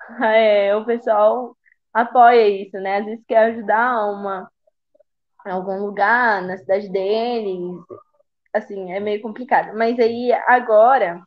[0.24, 1.56] é, o pessoal
[1.92, 2.98] apoia isso, né?
[2.98, 4.50] Às vezes quer ajudar uma,
[5.44, 7.80] algum lugar na cidade deles,
[8.54, 9.76] assim, é meio complicado.
[9.76, 11.22] Mas aí agora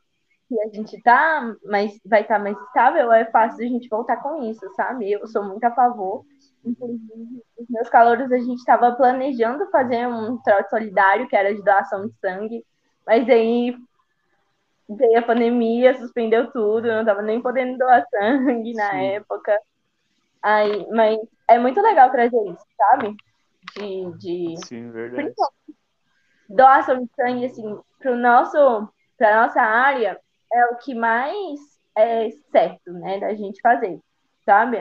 [0.48, 4.44] que a gente tá, mas vai estar mais estável, é fácil a gente voltar com
[4.44, 5.12] isso, sabe?
[5.12, 6.26] Eu sou muito a favor.
[6.64, 11.64] Inclusive, os meus calouros, a gente estava planejando fazer um trote solidário, que era de
[11.64, 12.66] doação de sangue,
[13.06, 13.76] mas aí
[14.96, 19.06] veio a pandemia, suspendeu tudo, não tava nem podendo doar sangue na Sim.
[19.14, 19.60] época.
[20.42, 23.16] Aí, mas é muito legal trazer isso, sabe?
[23.76, 25.34] De, de Sim, verdade.
[26.50, 30.20] doação de sangue, assim, pro nosso, pra nossa área,
[30.52, 31.60] é o que mais
[31.96, 34.00] é certo, né, da gente fazer,
[34.46, 34.78] sabe?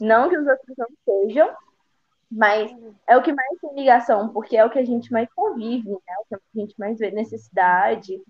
[0.00, 1.54] Não que os outros não sejam,
[2.30, 2.74] mas
[3.06, 5.98] é o que mais tem ligação, porque é o que a gente mais convive, né?
[6.08, 8.20] É o que a gente mais vê necessidade.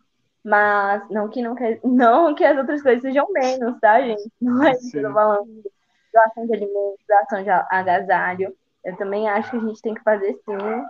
[0.44, 4.30] Mas não que não quer, não que as outras coisas sejam menos, tá, gente?
[4.42, 5.64] Não é isso que eu tô falando.
[6.12, 8.54] Doação de alimentos, doação de agasalho.
[8.84, 10.84] Eu também acho que a gente tem que fazer sim.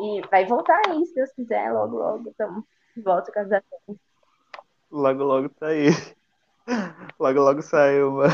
[0.00, 2.34] E vai voltar aí, se Deus quiser, logo, logo.
[2.94, 3.98] De volta com as ações.
[4.90, 5.88] Logo, logo tá aí.
[7.18, 8.26] Logo, logo saiu uma,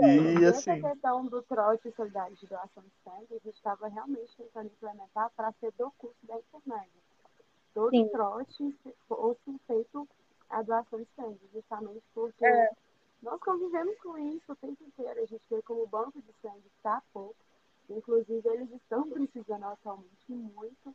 [0.00, 4.34] E Essa assim, questão do trote solidário de doação de sangue, a gente estava realmente
[4.36, 7.07] tentando implementar para ser do curso da enfermagem.
[7.78, 8.08] Todo Sim.
[8.08, 8.76] trote
[9.06, 10.08] fosse feito
[10.50, 12.72] a doação de sangue, justamente porque É.
[13.22, 15.20] nós convivemos com isso o tempo inteiro.
[15.22, 17.36] A gente vê como o banco de sangue está pouco.
[17.88, 20.92] Inclusive, eles estão precisando atualmente muito.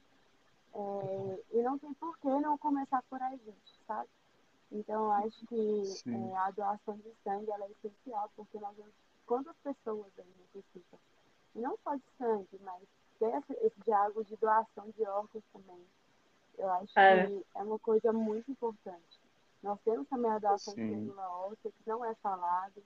[0.74, 4.10] É, e não tem por que não começar por a gente, sabe?
[4.70, 8.94] Então, acho que é, a doação de sangue é essencial, porque nós vemos
[9.26, 11.00] quantas pessoas aí necessitam.
[11.56, 12.84] E não só de sangue, mas
[13.22, 15.86] esse, esse diálogo de doação de órgãos também.
[16.58, 17.28] Eu acho É.
[17.28, 19.20] que é uma coisa muito importante.
[19.62, 22.84] Nós temos também a doação de medula óssea, que não é falado.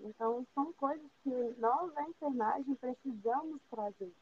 [0.00, 4.12] Então, são coisas que nós, da enfermagem, precisamos trazer.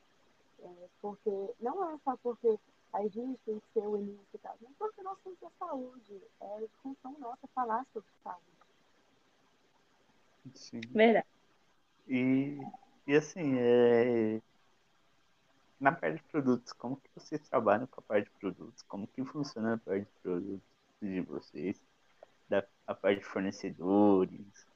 [0.63, 2.59] É, porque não é só porque
[2.93, 6.23] a gente tem que ser o início e tal, mas porque nós temos a saúde.
[6.41, 8.45] É função nossa falar sobre saúde.
[10.55, 10.81] sim.
[10.93, 11.27] Verdade.
[12.09, 12.59] E,
[13.07, 14.41] e assim, é...
[15.81, 18.83] na parte de produtos, como que vocês trabalham com a parte de produtos?
[18.83, 20.69] Como que funciona a parte de produtos
[21.01, 21.83] de vocês?
[22.49, 24.67] Da, a parte de fornecedores,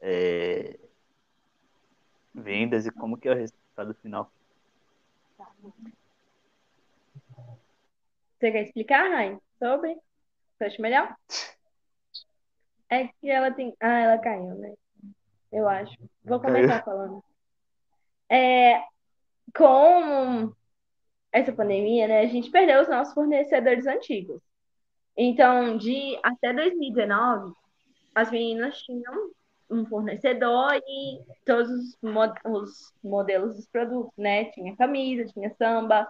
[0.00, 0.78] é,
[2.32, 4.30] vendas e como que é o resultado final?
[5.36, 5.50] Tá?
[8.38, 9.96] Você quer explicar, Rai, sobre?
[10.58, 11.16] Você acha melhor?
[12.88, 13.74] É que ela tem.
[13.80, 14.74] Ah, ela caiu, né?
[15.50, 15.96] Eu acho.
[16.24, 17.24] Vou começar falando.
[18.28, 18.84] É,
[19.56, 20.52] com
[21.32, 24.40] essa pandemia, né, a gente perdeu os nossos fornecedores antigos.
[25.16, 27.54] Então, de até 2019,
[28.14, 29.30] as meninas tinham
[29.70, 34.46] um fornecedor e todos os, mo- os modelos dos produtos, né?
[34.46, 36.08] Tinha camisa, tinha samba,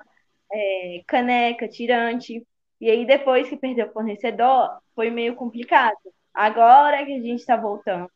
[0.52, 2.46] é, caneca, tirante.
[2.80, 5.96] E aí, depois que perdeu o fornecedor, foi meio complicado.
[6.34, 8.10] Agora que a gente está voltando,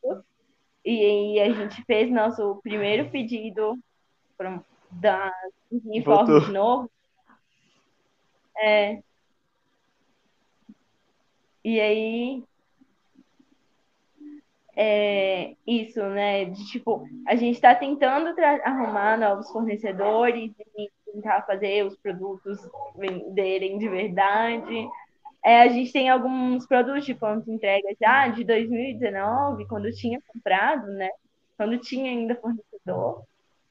[0.84, 3.78] e aí a gente fez nosso primeiro pedido
[4.90, 5.32] da
[6.04, 6.40] Voltou.
[6.40, 6.90] de novo.
[8.58, 9.02] É.
[11.64, 12.44] E aí,
[14.76, 16.44] é isso, né?
[16.44, 18.28] De, tipo, a gente está tentando
[18.62, 22.58] arrumar novos fornecedores e tentar fazer os produtos
[22.96, 24.88] venderem de verdade.
[25.42, 30.86] É, a gente tem alguns produtos de ponto entrega já de 2019, quando tinha comprado,
[30.88, 31.08] né?
[31.56, 33.24] Quando tinha ainda fornecedor.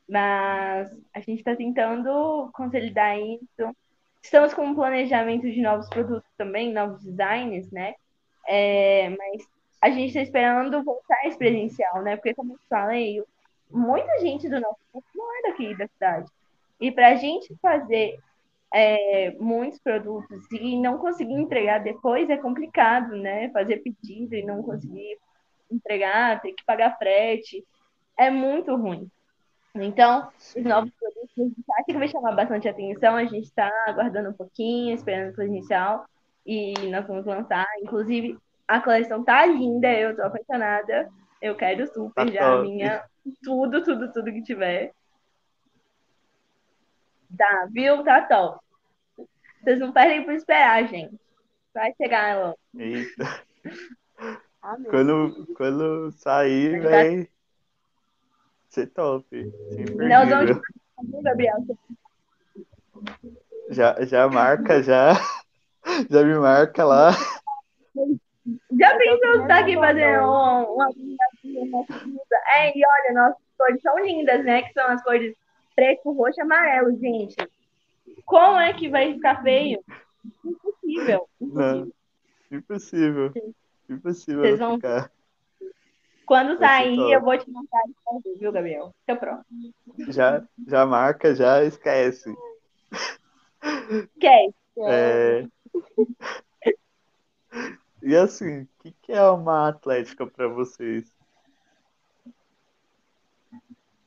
[0.08, 3.76] Mas a gente está tentando consolidar isso.
[4.22, 7.96] Estamos com um planejamento de novos produtos também, novos designs, né?
[8.48, 9.48] É, mas
[9.82, 12.16] a gente está esperando voltar esse presencial, né?
[12.16, 13.24] Porque, como eu falei,
[13.70, 16.32] muita gente do nosso curso não é daqui da cidade.
[16.80, 18.20] E para a gente fazer
[18.74, 23.50] é, muitos produtos e não conseguir entregar depois é complicado, né?
[23.50, 25.18] Fazer pedido e não conseguir
[25.72, 27.64] entregar, ter que pagar frete,
[28.18, 29.10] é muito ruim.
[29.76, 33.70] Então, os novos produtos, a gente acha que vai chamar bastante atenção, a gente está
[33.88, 36.06] aguardando um pouquinho, esperando o presencial,
[36.46, 37.66] e nós vamos lançar.
[37.82, 41.10] Inclusive, a coleção tá linda, eu tô apaixonada.
[41.42, 42.68] Eu quero super Tá já a top.
[42.68, 43.04] minha.
[43.44, 44.94] Tudo, tudo, tudo que tiver.
[47.38, 48.04] Tá, viu?
[48.04, 48.64] Tá top.
[49.62, 51.20] Vocês não perdem por esperar, gente.
[51.74, 52.58] Vai chegar logo.
[52.78, 53.42] Eita.
[54.62, 54.90] Amém.
[54.90, 57.28] Quando, quando sair, vai
[58.76, 59.26] ser top.
[59.72, 60.62] Sem Nós vamos imperdível.
[61.04, 61.58] Viu, Gabriel?
[63.70, 65.14] Já, já marca, já.
[66.10, 67.12] Já me marca lá.
[68.72, 71.86] Já pensou estar aqui fazendo um- uma comida?
[72.58, 74.64] É, e olha, nossas cores são lindas, né?
[74.64, 75.36] Que são as cores
[75.76, 77.36] preto, roxo e amarelo, gente.
[78.26, 79.80] Como é que vai ficar feio?
[80.44, 81.30] Impossível.
[81.40, 81.88] Não.
[82.52, 83.26] Impossível.
[83.28, 83.54] Impossível.
[83.88, 85.12] Impossível Vocês não vão- ficar.
[86.26, 87.12] Quando sair, top.
[87.12, 88.94] eu vou te mandar de fazer, viu, Gabriel?
[89.02, 89.46] Fica pronto.
[90.10, 92.36] Já, já marca, já esquece.
[94.20, 94.50] Quer?
[94.78, 95.48] É...
[98.02, 101.12] E assim, o que, que é uma atlética pra vocês?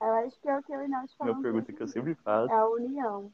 [0.00, 1.42] Eu acho que é o que eu e nós Uma falamos.
[1.42, 2.52] pergunta que eu sempre faço.
[2.52, 3.32] É a união.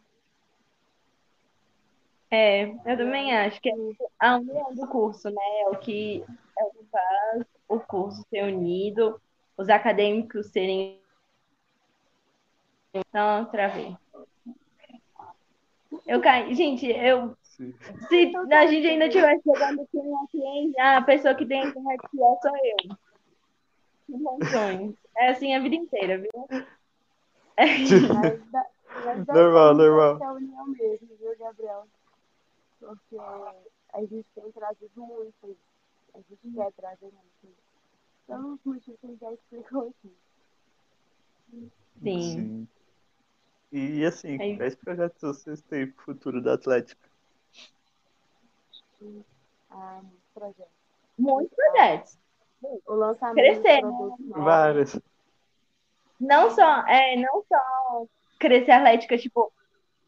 [2.30, 3.74] É, eu também acho que é
[4.18, 5.60] a união do curso, né?
[5.62, 6.24] É o que,
[6.58, 9.20] é o que faz o curso ser unido,
[9.56, 11.00] os acadêmicos serem.
[13.12, 13.96] Não, travei.
[16.06, 16.54] Eu caí.
[16.54, 17.72] Gente, eu Sim.
[18.08, 19.98] Se a gente ainda tivesse jogando aqui
[20.78, 22.76] a pessoa que tem a internet pior sou eu.
[25.16, 26.30] É assim a vida inteira, viu?
[27.56, 27.88] Mas,
[28.50, 28.66] da,
[29.04, 30.18] mas da Normal, normal.
[30.20, 31.86] é a união mesmo, viu, Gabriel?
[32.80, 33.16] Porque
[33.92, 35.73] a gente tem trazido muito isso.
[36.14, 37.64] A gente quer trazer muito isso.
[38.26, 40.16] Pelos motivos que a gente já explicou aqui.
[42.02, 42.68] Sim.
[43.72, 47.08] E assim, Aí- quais projetos vocês têm pro futuro da Atlética?
[49.70, 50.70] Ah, muito projeto.
[51.18, 52.18] Muitos projetos.
[52.86, 53.80] O lançamento Crescer.
[54.30, 54.98] Várias.
[56.20, 58.06] Não só, é, não só
[58.38, 59.52] crescer a Atlética, tipo,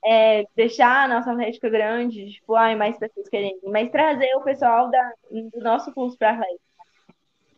[0.07, 4.89] é, deixar a nossa Atlética grande, tipo, ai, mais pessoas querendo, mas trazer o pessoal
[4.89, 6.61] da, do nosso curso para Atlética.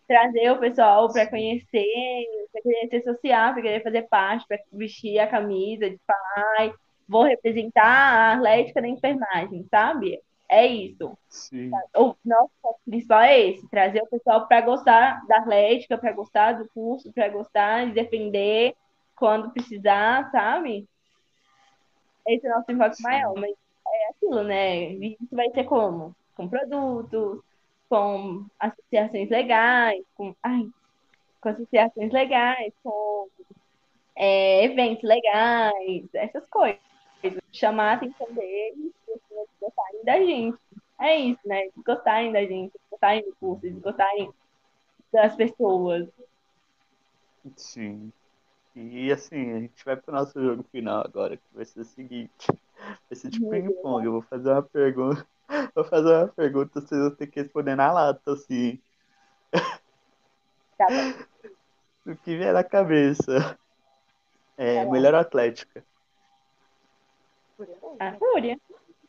[0.07, 5.19] Trazer o pessoal para conhecer, para querer ser social, para querer fazer parte, para vestir
[5.19, 6.73] a camisa de pai.
[7.07, 10.19] Vou representar a Atlética na enfermagem, sabe?
[10.49, 11.19] É isso.
[11.29, 11.71] Sim.
[11.95, 16.53] o nosso foco principal é esse, trazer o pessoal para gostar da Atlética, para gostar
[16.53, 18.75] do curso, para gostar de defender
[19.15, 20.89] quando precisar, sabe?
[22.29, 23.57] Esse é o nosso enfoque maior, mas
[23.87, 24.85] é aquilo, né?
[24.93, 26.15] Isso vai ser como?
[26.37, 27.41] Com produtos,
[27.89, 30.69] com associações legais, com, ai,
[31.41, 33.29] com associações legais, com
[34.15, 36.79] é, eventos legais, essas coisas.
[37.51, 40.59] Chamar a atenção deles, eles gostarem da gente.
[41.01, 41.63] É isso, né?
[41.63, 44.31] Eles gostarem da gente, eles gostarem do curso, eles gostarem
[45.11, 46.09] das pessoas.
[47.57, 48.13] Sim.
[48.81, 52.47] E assim, a gente vai pro nosso jogo final agora, que vai ser o seguinte.
[53.11, 53.65] Vai ser tipo Deus.
[53.65, 54.07] ping-pong.
[54.07, 55.27] Eu vou fazer uma pergunta.
[55.75, 58.79] Vou fazer uma pergunta, vocês vão ter que responder na lata, assim.
[60.77, 61.49] Tá bom.
[62.07, 63.59] O que vier na cabeça.
[64.57, 65.85] É, Tá melhor atlética.
[67.57, 68.13] Fúria A.
[68.15, 68.61] Fúria.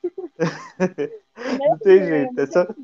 [1.60, 2.40] Não tem jeito.
[2.40, 2.76] Essa,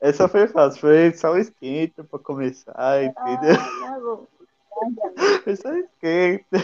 [0.00, 0.80] essa foi fácil.
[0.80, 3.56] Foi só um esquenta pra começar, entendeu?
[3.58, 4.41] Ah,
[4.76, 6.56] um esquenta.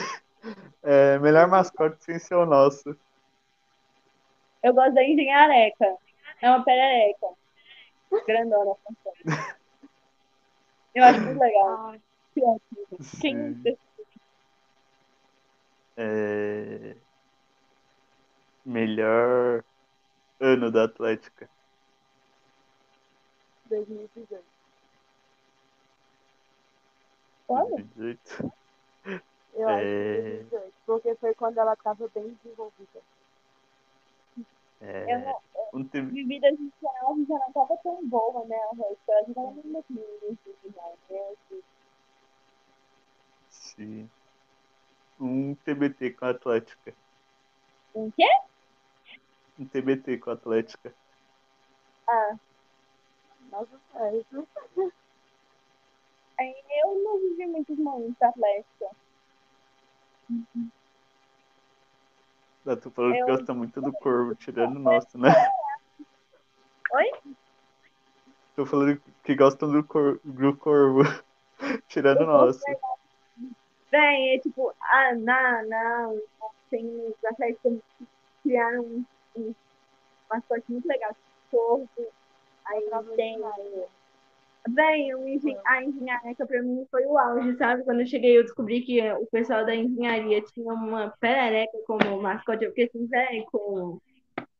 [0.83, 2.97] É, melhor mascote sem ser o nosso.
[4.63, 5.97] Eu gosto da engenhareca.
[6.41, 7.27] É uma perereca.
[8.27, 8.75] Grandona.
[10.95, 11.95] Eu acho muito legal.
[13.01, 13.63] Sim.
[15.97, 16.97] É,
[18.65, 19.65] melhor
[20.41, 21.51] ano da Atlética.
[23.67, 24.58] 2018.
[27.49, 27.71] Quando?
[27.71, 28.53] 2018.
[29.55, 30.17] Eu acho É.
[30.17, 33.01] que 2018, porque foi quando ela estava bem desenvolvida.
[34.81, 35.41] É, Eu não,
[35.73, 38.57] um time, vivi 2019 já não tava tão boa, né?
[38.71, 40.37] O resto ela já tava muito ruim, né?
[43.51, 44.09] sim.
[45.19, 46.95] um TBT com a Atlética.
[47.95, 48.29] Um quê?
[49.59, 50.95] Um TBT com a Atlética.
[52.07, 52.37] Ah,
[53.51, 54.49] Nossa, certo.
[56.39, 58.87] Aí eu não vivi muitos momentos atlética.
[62.67, 65.31] Ah, tu falou que gosta muito do Corvo, tirando o nosso, né?
[66.93, 67.13] Oi?
[68.55, 71.03] Tô falando que gostam do, cor, do Corvo,
[71.89, 72.61] tirando o nosso.
[73.91, 76.21] Bem, é tipo, ah, não, não,
[76.69, 78.07] tem os atletas que
[78.43, 79.05] criaram um,
[79.37, 79.55] um
[80.29, 81.17] mascote muito legal,
[81.51, 82.07] corpo,
[82.67, 83.41] aí Prova de tem.
[84.69, 85.13] Bem,
[85.67, 87.85] a engenharia pra mim foi o auge, sabe?
[87.85, 92.65] Quando eu cheguei, eu descobri que o pessoal da engenharia tinha uma perereca como mascote.
[92.65, 94.03] Eu fiquei assim, velho, como?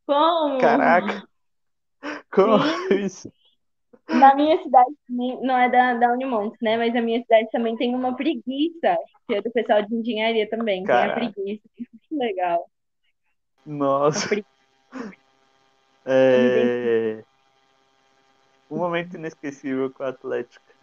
[0.07, 0.59] Como?
[0.59, 1.29] Caraca!
[2.33, 3.05] Como Sim.
[3.05, 3.33] isso?
[4.09, 6.79] Na minha cidade também, não é da, da Unimontes, né?
[6.79, 8.97] Mas a minha cidade também tem uma preguiça,
[9.27, 10.85] que é do pessoal de engenharia também.
[10.85, 11.33] Tem a Caraca.
[11.33, 11.63] preguiça.
[11.79, 12.67] Muito legal.
[13.67, 14.43] A Nossa.
[16.07, 17.23] É...
[18.71, 20.75] Um momento inesquecível com a Atlética.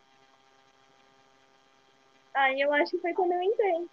[2.33, 3.87] Ah, eu acho que foi quando eu entrei.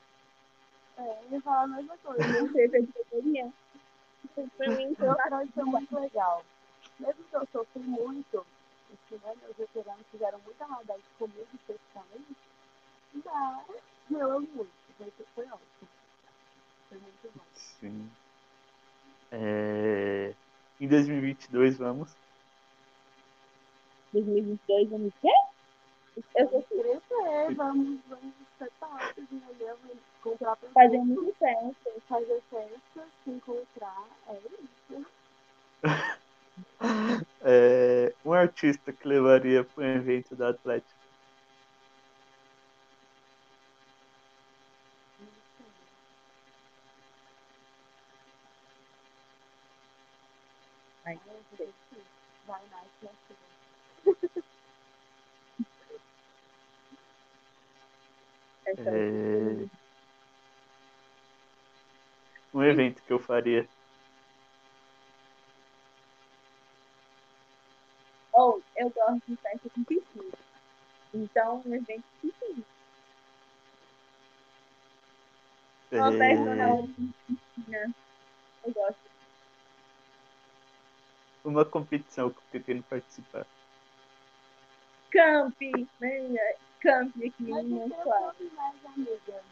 [0.98, 2.22] É, eu ia falar a mesma coisa.
[2.22, 3.52] Eu entrei pra diretoria.
[4.34, 6.44] Foi mim, Eu acho que foi muito legal.
[6.98, 8.46] Mesmo que eu sofri muito,
[8.88, 12.36] porque né, meus veteranos fizeram muita maldade comigo, especificamente,
[13.14, 14.70] mas eu amo muito.
[14.98, 15.88] Foi, foi ótimo.
[16.88, 17.44] Foi muito bom.
[17.54, 18.10] Sim.
[19.30, 20.34] É...
[20.80, 22.21] Em 2022, vamos.
[24.12, 25.28] 2022, vamos quê?
[26.36, 28.34] Eu Vamos crescer, vamos, vamos
[28.78, 29.78] tops, entendeu?
[30.22, 31.90] Comprar pra fazer muito festa.
[32.08, 35.06] fazer festa, se encontrar, é isso.
[37.44, 38.14] É...
[38.24, 40.94] Um artista que levaria para um evento da Atlética.
[51.04, 51.18] Ai,
[52.46, 53.42] Vai na Atlética.
[58.78, 59.66] É...
[62.54, 63.66] Um evento que eu faria.
[68.32, 70.32] Ou eu gosto de festa com piscina.
[71.14, 72.64] Então, um evento com piscina.
[75.92, 76.66] Uma É, persona
[77.68, 77.92] né?
[78.64, 79.12] Eu gosto.
[81.44, 83.46] uma competição que eu pretendo participar.
[85.10, 85.60] Camp,
[86.00, 86.54] né?
[86.82, 87.64] Camp aqui Mas
[88.84, 89.42] amiga.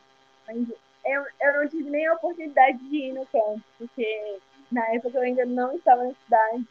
[0.46, 0.68] Mas
[1.04, 4.38] eu, eu não tive nem a oportunidade de ir no campo, porque
[4.70, 6.68] na época eu ainda não estava na cidade.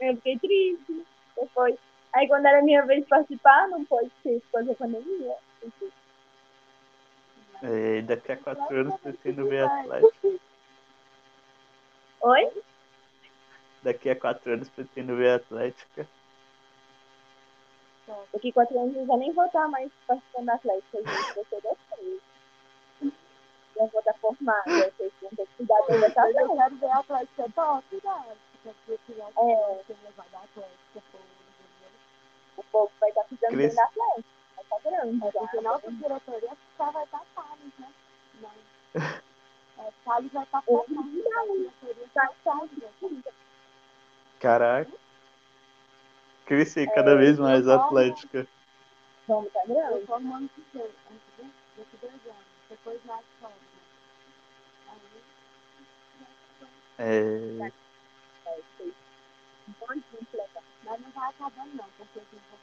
[0.00, 1.06] Eu fiquei triste.
[1.36, 1.76] Depois,
[2.12, 5.36] aí quando era minha vez de participar, não pôde ser por causa da pandemia.
[7.62, 10.40] É, daqui a quatro anos pretendo ver Atlético.
[12.20, 12.52] Oi?
[13.82, 16.08] Daqui a quatro anos pretendo ver Atlética.
[18.32, 21.34] Daqui quatro anos eu já nem vou estar mais participando da Atlética, gente.
[21.34, 22.20] Vou ser vocês.
[23.76, 24.62] Já vou estar formada.
[24.66, 28.36] Vocês vão ter que cuidar dessa Mas eu quero ver a Atlética top, né?
[28.66, 28.72] É.
[32.56, 34.24] O povo vai estar cuidando bem da Atlética.
[34.56, 35.26] Vai estar grande.
[35.26, 37.88] É, porque nossa diretoria só vai estar Salles, né?
[38.40, 38.52] Mas,
[39.78, 40.98] é, vai estar formando.
[40.98, 42.72] A diretoria Tá, só Salles.
[43.02, 43.32] né?
[44.40, 44.90] Caraca.
[46.48, 48.48] Crescer cada vez mais a Atlética.
[49.26, 50.06] Vamos Eu grande.
[50.06, 52.46] formo ano que vem, ano que vem, daqui dois anos.
[52.70, 53.52] Depois na escola.
[54.88, 54.98] Aí,
[56.98, 57.70] É,
[58.46, 58.94] É, sei.
[59.68, 60.62] Um monte de gente legal.
[60.84, 62.58] mas não vai acabando não, porque a gente vai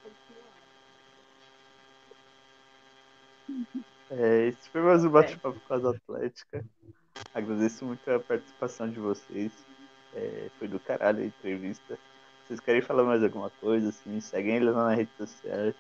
[3.61, 4.19] continuar.
[4.19, 6.65] é, esse foi mais um bate-papo com as Atlética.
[7.35, 9.53] Agradeço muito a participação de vocês.
[10.15, 11.99] É, foi do caralho a entrevista.
[12.45, 13.89] Vocês querem falar mais alguma coisa?
[13.89, 15.73] Assim, seguem eles lá nas redes sociais.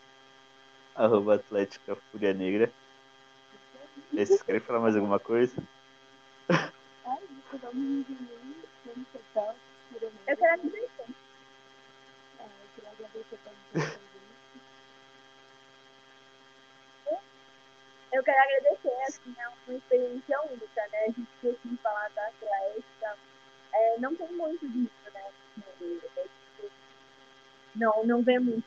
[0.95, 2.71] Arroba Atlética Fúria Negra.
[4.11, 5.55] E Vocês querem falar mais alguma coisa?
[10.27, 11.15] Eu quero agradecer.
[17.07, 17.19] É,
[18.17, 20.99] eu quero agradecer, assim, é uma experiência única, né?
[21.03, 23.17] A gente conseguiu falar da Atlética.
[23.73, 25.31] É, não tem muito disso, né?
[25.57, 26.01] no Rio.
[26.15, 26.71] É, tipo,
[27.75, 28.65] Não, não vê muito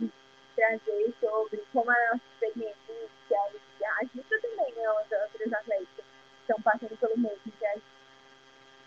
[0.00, 0.08] né?
[0.54, 2.76] trazer sobre como a nossa experiência.
[3.80, 4.90] E a gente também, né?
[4.90, 6.02] Outras outras atletas que
[6.40, 7.84] estão passando pelo mesmo que a gente.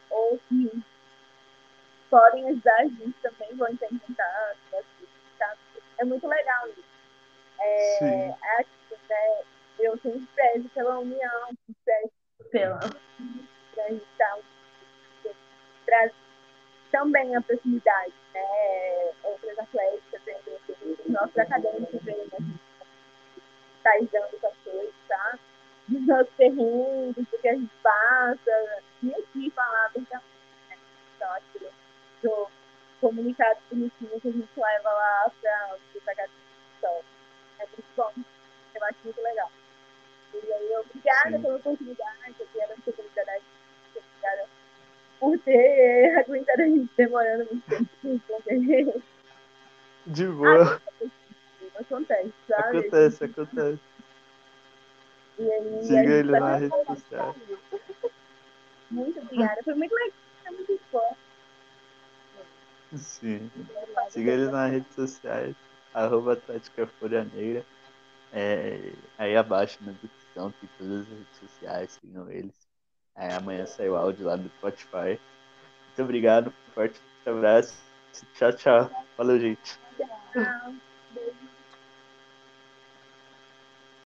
[0.09, 0.84] Ou que
[2.09, 4.55] podem ajudar a gente também, vão tentar.
[5.39, 5.57] Tá?
[5.97, 6.84] É muito legal isso.
[7.59, 8.65] É, é
[9.09, 9.43] né?
[9.80, 11.49] Eu sempre prezo pela união,
[11.86, 12.11] prezo
[12.51, 12.80] pela
[13.74, 14.38] pra gente estar
[15.86, 16.11] traz
[16.92, 19.12] também a proximidade, né?
[19.24, 20.36] Outras atléticas, né?
[20.80, 22.60] os nossos acadêmicos a gente
[23.84, 25.39] tá dando com as coisas, tá?
[25.88, 30.26] Dos nossos perrengues, do que a gente passa, e aqui falar abertamente,
[30.70, 30.78] né?
[31.16, 31.72] Então, aquilo
[32.22, 32.48] do
[33.00, 36.42] comunicado bonitinho que a gente leva lá para os acadêmicos.
[36.78, 37.02] Então,
[37.60, 38.14] é muito bom.
[38.76, 39.52] Eu acho muito legal.
[40.34, 41.42] E aí, obrigada Sim.
[41.42, 43.44] pela oportunidade, eu quero essa oportunidade.
[43.96, 44.48] Obrigada
[45.22, 49.01] por ter aguentado a gente demorando muito tempo responder.
[50.07, 50.82] De boa.
[51.80, 52.80] Acontece, sabe?
[52.80, 53.82] Acontece, acontece.
[55.38, 57.36] E aí, Siga ele na rede social.
[58.89, 59.61] Muito obrigada.
[59.63, 60.11] Foi muito legal.
[60.43, 61.15] Foi muito bom.
[62.97, 63.51] Sim.
[64.09, 65.55] Siga eles nas redes sociais,
[65.93, 67.63] arroba Atlética Folha Negra.
[68.34, 72.61] É, aí abaixo na descrição tem todas as redes sociais, sigam eles.
[73.16, 75.20] É, amanhã sai o áudio lá do Spotify.
[75.88, 77.76] Muito obrigado, forte abraço.
[78.36, 78.91] Tchau, tchau.
[79.16, 79.80] Falou, gente.
[80.34, 80.74] Tchau.